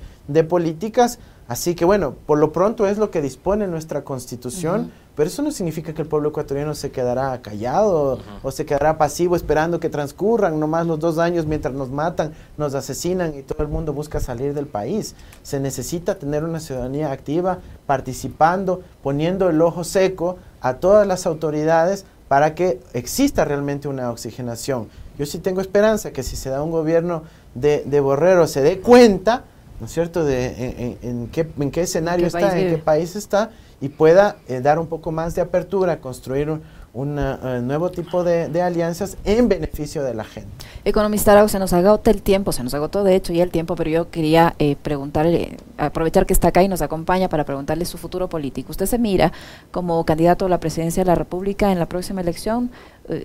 políticas. 0.47 1.19
Así 1.47 1.73
que 1.73 1.85
bueno, 1.85 2.15
por 2.25 2.37
lo 2.37 2.51
pronto 2.51 2.87
es 2.87 2.97
lo 2.97 3.09
que 3.09 3.21
dispone 3.21 3.67
nuestra 3.67 4.03
constitución. 4.03 4.91
Pero 5.15 5.27
eso 5.27 5.41
no 5.41 5.51
significa 5.51 5.93
que 5.93 6.01
el 6.01 6.07
pueblo 6.07 6.29
ecuatoriano 6.29 6.73
se 6.73 6.91
quedará 6.91 7.41
callado 7.41 8.19
o 8.41 8.51
se 8.51 8.65
quedará 8.65 8.97
pasivo 8.97 9.35
esperando 9.35 9.77
que 9.77 9.89
transcurran 9.89 10.57
nomás 10.61 10.87
los 10.87 10.97
dos 10.97 11.17
años 11.17 11.45
mientras 11.45 11.73
nos 11.73 11.89
matan, 11.89 12.31
nos 12.55 12.73
asesinan 12.73 13.37
y 13.37 13.41
todo 13.41 13.61
el 13.61 13.67
mundo 13.67 13.91
busca 13.91 14.21
salir 14.21 14.53
del 14.53 14.65
país. 14.65 15.15
Se 15.43 15.59
necesita 15.59 16.15
tener 16.15 16.45
una 16.45 16.61
ciudadanía 16.61 17.11
activa, 17.11 17.59
participando, 17.85 18.81
poniendo 19.03 19.49
el 19.49 19.61
ojo 19.61 19.83
seco 19.83 20.37
a 20.61 20.75
todas 20.75 21.05
las 21.05 21.25
autoridades 21.25 22.05
para 22.29 22.55
que 22.55 22.79
exista 22.93 23.43
realmente 23.43 23.89
una 23.89 24.11
oxigenación. 24.11 24.87
Yo 25.19 25.25
sí 25.25 25.39
tengo 25.39 25.59
esperanza 25.59 26.11
que 26.11 26.23
si 26.23 26.37
se 26.37 26.49
da 26.49 26.63
un 26.63 26.71
gobierno 26.71 27.23
de, 27.53 27.99
Borrero 27.99 28.47
se 28.47 28.61
dé 28.61 28.79
cuenta, 28.79 29.43
¿no 29.81 29.85
es 29.85 29.91
cierto?, 29.91 30.23
de 30.23 30.97
en, 31.01 31.27
qué, 31.27 31.45
en 31.59 31.71
qué 31.71 31.81
escenario 31.81 32.25
está, 32.25 32.57
en 32.57 32.73
qué 32.73 32.77
país 32.77 33.17
está 33.17 33.51
y 33.81 33.89
pueda 33.89 34.37
eh, 34.47 34.61
dar 34.61 34.79
un 34.79 34.87
poco 34.87 35.11
más 35.11 35.35
de 35.35 35.41
apertura, 35.41 35.99
construir 35.99 36.49
un, 36.93 37.19
eh, 37.19 37.61
nuevo 37.61 37.91
tipo 37.91 38.23
de, 38.23 38.61
alianzas 38.61 39.17
en 39.23 39.47
beneficio 39.47 40.03
de 40.03 40.13
la 40.13 40.23
gente. 40.23 40.49
Economista 40.83 41.31
Arau, 41.31 41.47
se 41.47 41.59
nos 41.59 41.71
agotó 41.73 42.09
el 42.09 42.21
tiempo, 42.21 42.51
se 42.51 42.63
nos 42.63 42.73
agotó 42.73 43.03
de 43.03 43.15
hecho 43.15 43.31
ya 43.31 43.43
el 43.43 43.51
tiempo, 43.51 43.75
pero 43.75 43.89
yo 43.89 44.09
quería 44.09 44.55
eh, 44.59 44.75
preguntarle, 44.81 45.57
aprovechar 45.77 46.25
que 46.25 46.33
está 46.33 46.49
acá 46.49 46.63
y 46.63 46.67
nos 46.67 46.81
acompaña 46.81 47.29
para 47.29 47.45
preguntarle 47.45 47.85
su 47.85 47.97
futuro 47.97 48.27
político. 48.27 48.71
¿Usted 48.71 48.85
se 48.85 48.97
mira 48.97 49.31
como 49.71 50.03
candidato 50.05 50.45
a 50.45 50.49
la 50.49 50.59
presidencia 50.59 51.03
de 51.03 51.07
la 51.07 51.15
República 51.15 51.71
en 51.71 51.79
la 51.79 51.85
próxima 51.87 52.21
elección 52.21 52.71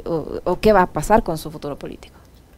o, 0.05 0.59
qué 0.61 0.73
va 0.73 0.83
a 0.83 0.93
pasar 0.93 1.23
con 1.23 1.39
su 1.39 1.51
futuro 1.51 1.79
político? 1.79 2.15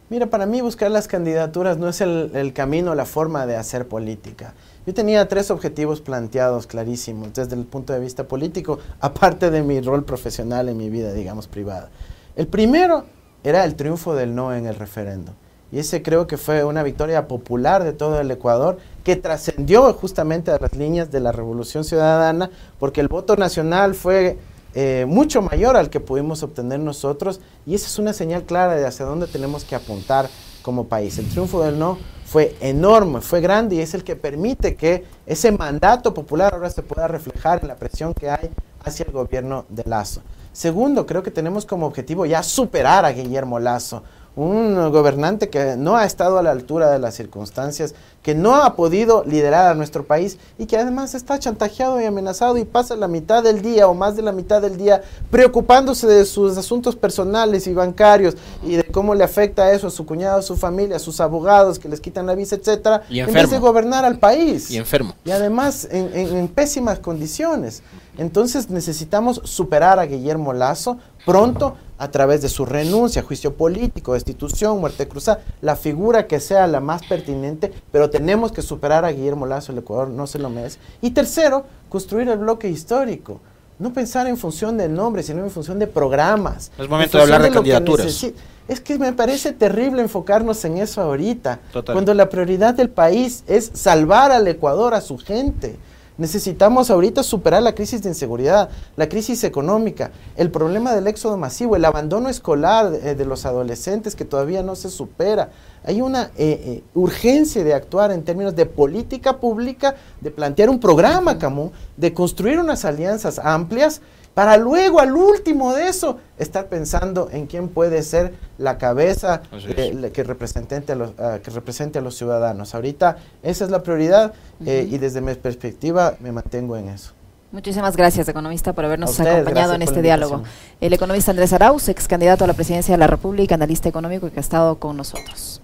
Mira, 0.09 0.27
para 0.27 0.45
mí 0.45 0.61
buscar 0.61 0.89
las 0.89 1.07
candidaturas 1.07 1.77
no 1.77 1.89
es 1.89 1.99
el, 1.99 2.31
el 2.33 2.53
camino, 2.53 2.95
la 2.95 3.05
forma 3.05 3.45
de 3.45 3.57
hacer 3.57 3.87
política. 3.87 4.53
Yo 4.85 4.93
tenía 4.93 5.27
tres 5.27 5.51
objetivos 5.51 5.99
planteados 5.99 6.65
clarísimos 6.65 7.33
desde 7.33 7.55
el 7.55 7.65
punto 7.65 7.91
de 7.91 7.99
vista 7.99 8.25
político, 8.25 8.79
aparte 9.01 9.51
de 9.51 9.61
mi 9.61 9.81
rol 9.81 10.05
profesional 10.05 10.69
en 10.69 10.77
mi 10.77 10.89
vida, 10.89 11.11
digamos, 11.11 11.47
privada. 11.47 11.89
El 12.37 12.47
primero 12.47 13.03
era 13.43 13.65
el 13.65 13.75
triunfo 13.75 14.15
del 14.15 14.33
no 14.33 14.53
en 14.53 14.65
el 14.65 14.75
referendo. 14.75 15.33
Y 15.71 15.79
ese 15.79 16.01
creo 16.01 16.27
que 16.27 16.37
fue 16.37 16.63
una 16.63 16.83
victoria 16.83 17.27
popular 17.27 17.83
de 17.83 17.91
todo 17.91 18.21
el 18.21 18.31
Ecuador 18.31 18.77
que 19.03 19.17
trascendió 19.17 19.91
justamente 19.93 20.51
a 20.51 20.57
las 20.59 20.73
líneas 20.73 21.11
de 21.11 21.19
la 21.19 21.33
Revolución 21.33 21.83
Ciudadana, 21.83 22.49
porque 22.79 23.01
el 23.01 23.09
voto 23.09 23.35
nacional 23.35 23.93
fue 23.93 24.37
eh, 24.79 25.07
mucho 25.07 25.41
mayor 25.41 25.75
al 25.75 25.89
que 25.89 25.99
pudimos 25.99 26.43
obtener 26.43 26.79
nosotros 26.79 27.39
y 27.65 27.73
esa 27.73 27.87
es 27.87 27.97
una 27.97 28.13
señal 28.13 28.43
clara 28.43 28.75
de 28.75 28.85
hacia 28.85 29.07
dónde 29.07 29.25
tenemos 29.25 29.63
que 29.63 29.73
apuntar 29.73 30.29
como 30.61 30.83
país. 30.83 31.17
El 31.17 31.27
triunfo 31.27 31.63
del 31.63 31.79
no 31.79 31.97
fue 32.25 32.55
enorme, 32.61 33.21
fue 33.21 33.41
grande 33.41 33.77
y 33.77 33.79
es 33.79 33.95
el 33.95 34.03
que 34.03 34.15
permite 34.15 34.75
que 34.75 35.03
ese 35.25 35.51
mandato 35.51 36.13
popular 36.13 36.53
ahora 36.53 36.69
se 36.69 36.83
pueda 36.83 37.07
reflejar 37.07 37.57
en 37.63 37.69
la 37.69 37.75
presión 37.75 38.13
que 38.13 38.29
hay 38.29 38.51
hacia 38.83 39.07
el 39.07 39.13
gobierno 39.13 39.65
de 39.69 39.83
Lazo. 39.87 40.21
Segundo, 40.53 41.07
creo 41.07 41.23
que 41.23 41.31
tenemos 41.31 41.65
como 41.65 41.87
objetivo 41.87 42.27
ya 42.27 42.43
superar 42.43 43.03
a 43.03 43.13
Guillermo 43.13 43.57
Lazo 43.57 44.03
un 44.37 44.91
gobernante 44.91 45.49
que 45.49 45.75
no 45.77 45.97
ha 45.97 46.05
estado 46.05 46.37
a 46.37 46.43
la 46.43 46.51
altura 46.51 46.91
de 46.91 46.99
las 46.99 47.15
circunstancias, 47.15 47.95
que 48.21 48.35
no 48.35 48.55
ha 48.55 48.75
podido 48.75 49.23
liderar 49.25 49.71
a 49.71 49.73
nuestro 49.73 50.05
país 50.05 50.37
y 50.59 50.67
que 50.67 50.77
además 50.77 51.15
está 51.15 51.39
chantajeado 51.39 51.99
y 51.99 52.05
amenazado 52.05 52.57
y 52.57 52.63
pasa 52.63 52.95
la 52.95 53.07
mitad 53.07 53.41
del 53.41 53.63
día 53.63 53.87
o 53.87 53.95
más 53.95 54.15
de 54.15 54.21
la 54.21 54.31
mitad 54.31 54.61
del 54.61 54.77
día 54.77 55.01
preocupándose 55.31 56.05
de 56.05 56.23
sus 56.23 56.55
asuntos 56.55 56.95
personales 56.95 57.65
y 57.65 57.73
bancarios 57.73 58.35
y 58.63 58.75
de 58.75 58.83
cómo 58.83 59.15
le 59.15 59.23
afecta 59.23 59.71
eso 59.71 59.87
a 59.87 59.91
su 59.91 60.05
cuñado, 60.05 60.37
a 60.37 60.43
su 60.43 60.55
familia, 60.55 60.97
a 60.97 60.99
sus 60.99 61.19
abogados 61.19 61.79
que 61.79 61.89
les 61.89 61.99
quitan 61.99 62.27
la 62.27 62.35
visa, 62.35 62.57
etcétera, 62.57 63.03
en 63.09 63.33
vez 63.33 63.49
de 63.49 63.57
gobernar 63.57 64.05
al 64.05 64.19
país. 64.19 64.69
Y 64.69 64.77
enfermo. 64.77 65.15
Y 65.25 65.31
además 65.31 65.87
en 65.89 66.47
pésimas 66.49 66.99
condiciones. 66.99 67.81
Entonces 68.17 68.69
necesitamos 68.69 69.41
superar 69.43 69.99
a 69.99 70.05
Guillermo 70.05 70.53
Lazo 70.53 70.97
pronto 71.25 71.75
a 71.97 72.09
través 72.09 72.41
de 72.41 72.49
su 72.49 72.65
renuncia, 72.65 73.23
juicio 73.23 73.55
político, 73.55 74.13
destitución, 74.13 74.79
muerte 74.79 75.07
cruzada, 75.07 75.41
la 75.61 75.75
figura 75.75 76.27
que 76.27 76.39
sea 76.39 76.67
la 76.67 76.79
más 76.79 77.03
pertinente, 77.05 77.73
pero 77.91 78.09
tenemos 78.09 78.51
que 78.51 78.61
superar 78.61 79.03
a 79.05 79.11
Guillermo 79.11 79.45
Lazo, 79.45 79.71
el 79.71 79.79
Ecuador 79.79 80.09
no 80.09 80.27
se 80.27 80.39
lo 80.39 80.49
merece. 80.49 80.79
Y 81.01 81.11
tercero, 81.11 81.65
construir 81.89 82.29
el 82.29 82.37
bloque 82.37 82.69
histórico. 82.69 83.39
No 83.79 83.93
pensar 83.93 84.25
en 84.25 84.37
función 84.37 84.75
de 84.77 84.89
nombres, 84.89 85.27
sino 85.27 85.43
en 85.43 85.51
función 85.51 85.77
de 85.77 85.85
programas. 85.85 86.71
Es 86.79 86.89
momento 86.89 87.17
de 87.17 87.23
hablar 87.23 87.43
de, 87.43 87.51
candidaturas. 87.51 88.25
es 88.67 88.81
que 88.81 88.97
me 88.97 89.13
parece 89.13 89.53
terrible 89.53 90.01
enfocarnos 90.01 90.65
en 90.65 90.79
eso 90.79 90.99
ahorita, 91.01 91.59
cuando 91.85 92.13
la 92.15 92.27
prioridad 92.27 92.73
del 92.73 92.89
país 92.89 93.43
es 93.45 93.69
salvar 93.73 94.31
al 94.31 94.47
Ecuador, 94.47 94.95
a 94.95 95.01
su 95.01 95.17
gente. 95.19 95.77
Necesitamos 96.17 96.89
ahorita 96.89 97.21
superar 97.21 97.61
la 97.61 97.75
crisis 97.75 98.01
de 98.01 98.09
inseguridad, 98.09 98.69
la 98.95 99.07
crisis 99.07 99.43
económica, 99.43 100.11
el 100.35 100.49
problema 100.49 100.95
del 100.95 101.05
éxodo 101.05 101.37
masivo, 101.37 101.75
el 101.75 101.85
abandono 101.85 102.27
escolar 102.27 102.89
de, 102.89 103.11
eh, 103.11 103.25
los 103.25 103.45
adolescentes 103.45 104.15
que 104.15 104.25
todavía 104.25 104.63
no 104.63 104.75
se 104.75 104.89
supera. 104.89 105.51
Hay 105.83 106.01
una 106.01 106.23
eh, 106.23 106.29
eh, 106.37 106.83
urgencia 106.95 107.63
de 107.63 107.75
actuar 107.75 108.11
en 108.11 108.23
términos 108.23 108.55
de 108.55 108.65
política 108.65 109.39
pública, 109.39 109.95
de 110.19 110.31
plantear 110.31 110.71
un 110.71 110.79
programa, 110.79 111.37
Camus, 111.37 111.71
de 111.95 112.11
construir 112.13 112.59
unas 112.59 112.83
alianzas 112.83 113.37
amplias 113.37 114.01
para 114.37 114.55
luego 114.55 114.99
al 114.99 115.15
último 115.15 115.73
de 115.73 115.87
eso 115.87 116.19
estar 116.37 116.67
pensando 116.67 117.27
en 117.31 117.47
quién 117.47 117.69
puede 117.69 118.03
ser 118.03 118.35
la 118.59 118.77
cabeza 118.77 119.41
que, 119.49 120.23
represente 120.23 120.91
a 120.91 120.95
los, 120.95 121.13
ah, 121.17 121.39
que 121.41 121.49
represente 121.49 121.97
a 121.97 122.03
los 122.03 122.15
ciudadanos. 122.15 122.75
Ahorita 122.75 123.17
esa 123.41 123.65
es 123.65 123.71
la 123.71 123.81
prioridad 123.81 124.33
eh, 124.63 124.87
y 124.87 124.99
desde 124.99 125.21
mi 125.21 125.33
perspectiva 125.33 126.17
me 126.19 126.31
mantengo 126.31 126.77
en 126.77 126.89
eso. 126.89 127.13
Muchísimas 127.51 127.97
gracias, 127.97 128.29
economista, 128.29 128.73
por 128.73 128.85
habernos 128.85 129.19
acompañado 129.19 129.73
en 129.73 129.81
este 129.81 130.03
diálogo. 130.03 130.43
El 130.81 130.93
economista 130.93 131.31
Andrés 131.31 131.51
Arauz, 131.53 131.89
ex 131.89 132.07
candidato 132.07 132.43
a 132.43 132.47
la 132.47 132.53
presidencia 132.53 132.93
de 132.93 132.99
la 132.99 133.07
República, 133.07 133.55
analista 133.55 133.89
económico 133.89 134.29
que 134.29 134.37
ha 134.37 134.41
estado 134.41 134.77
con 134.77 134.97
nosotros. 134.97 135.63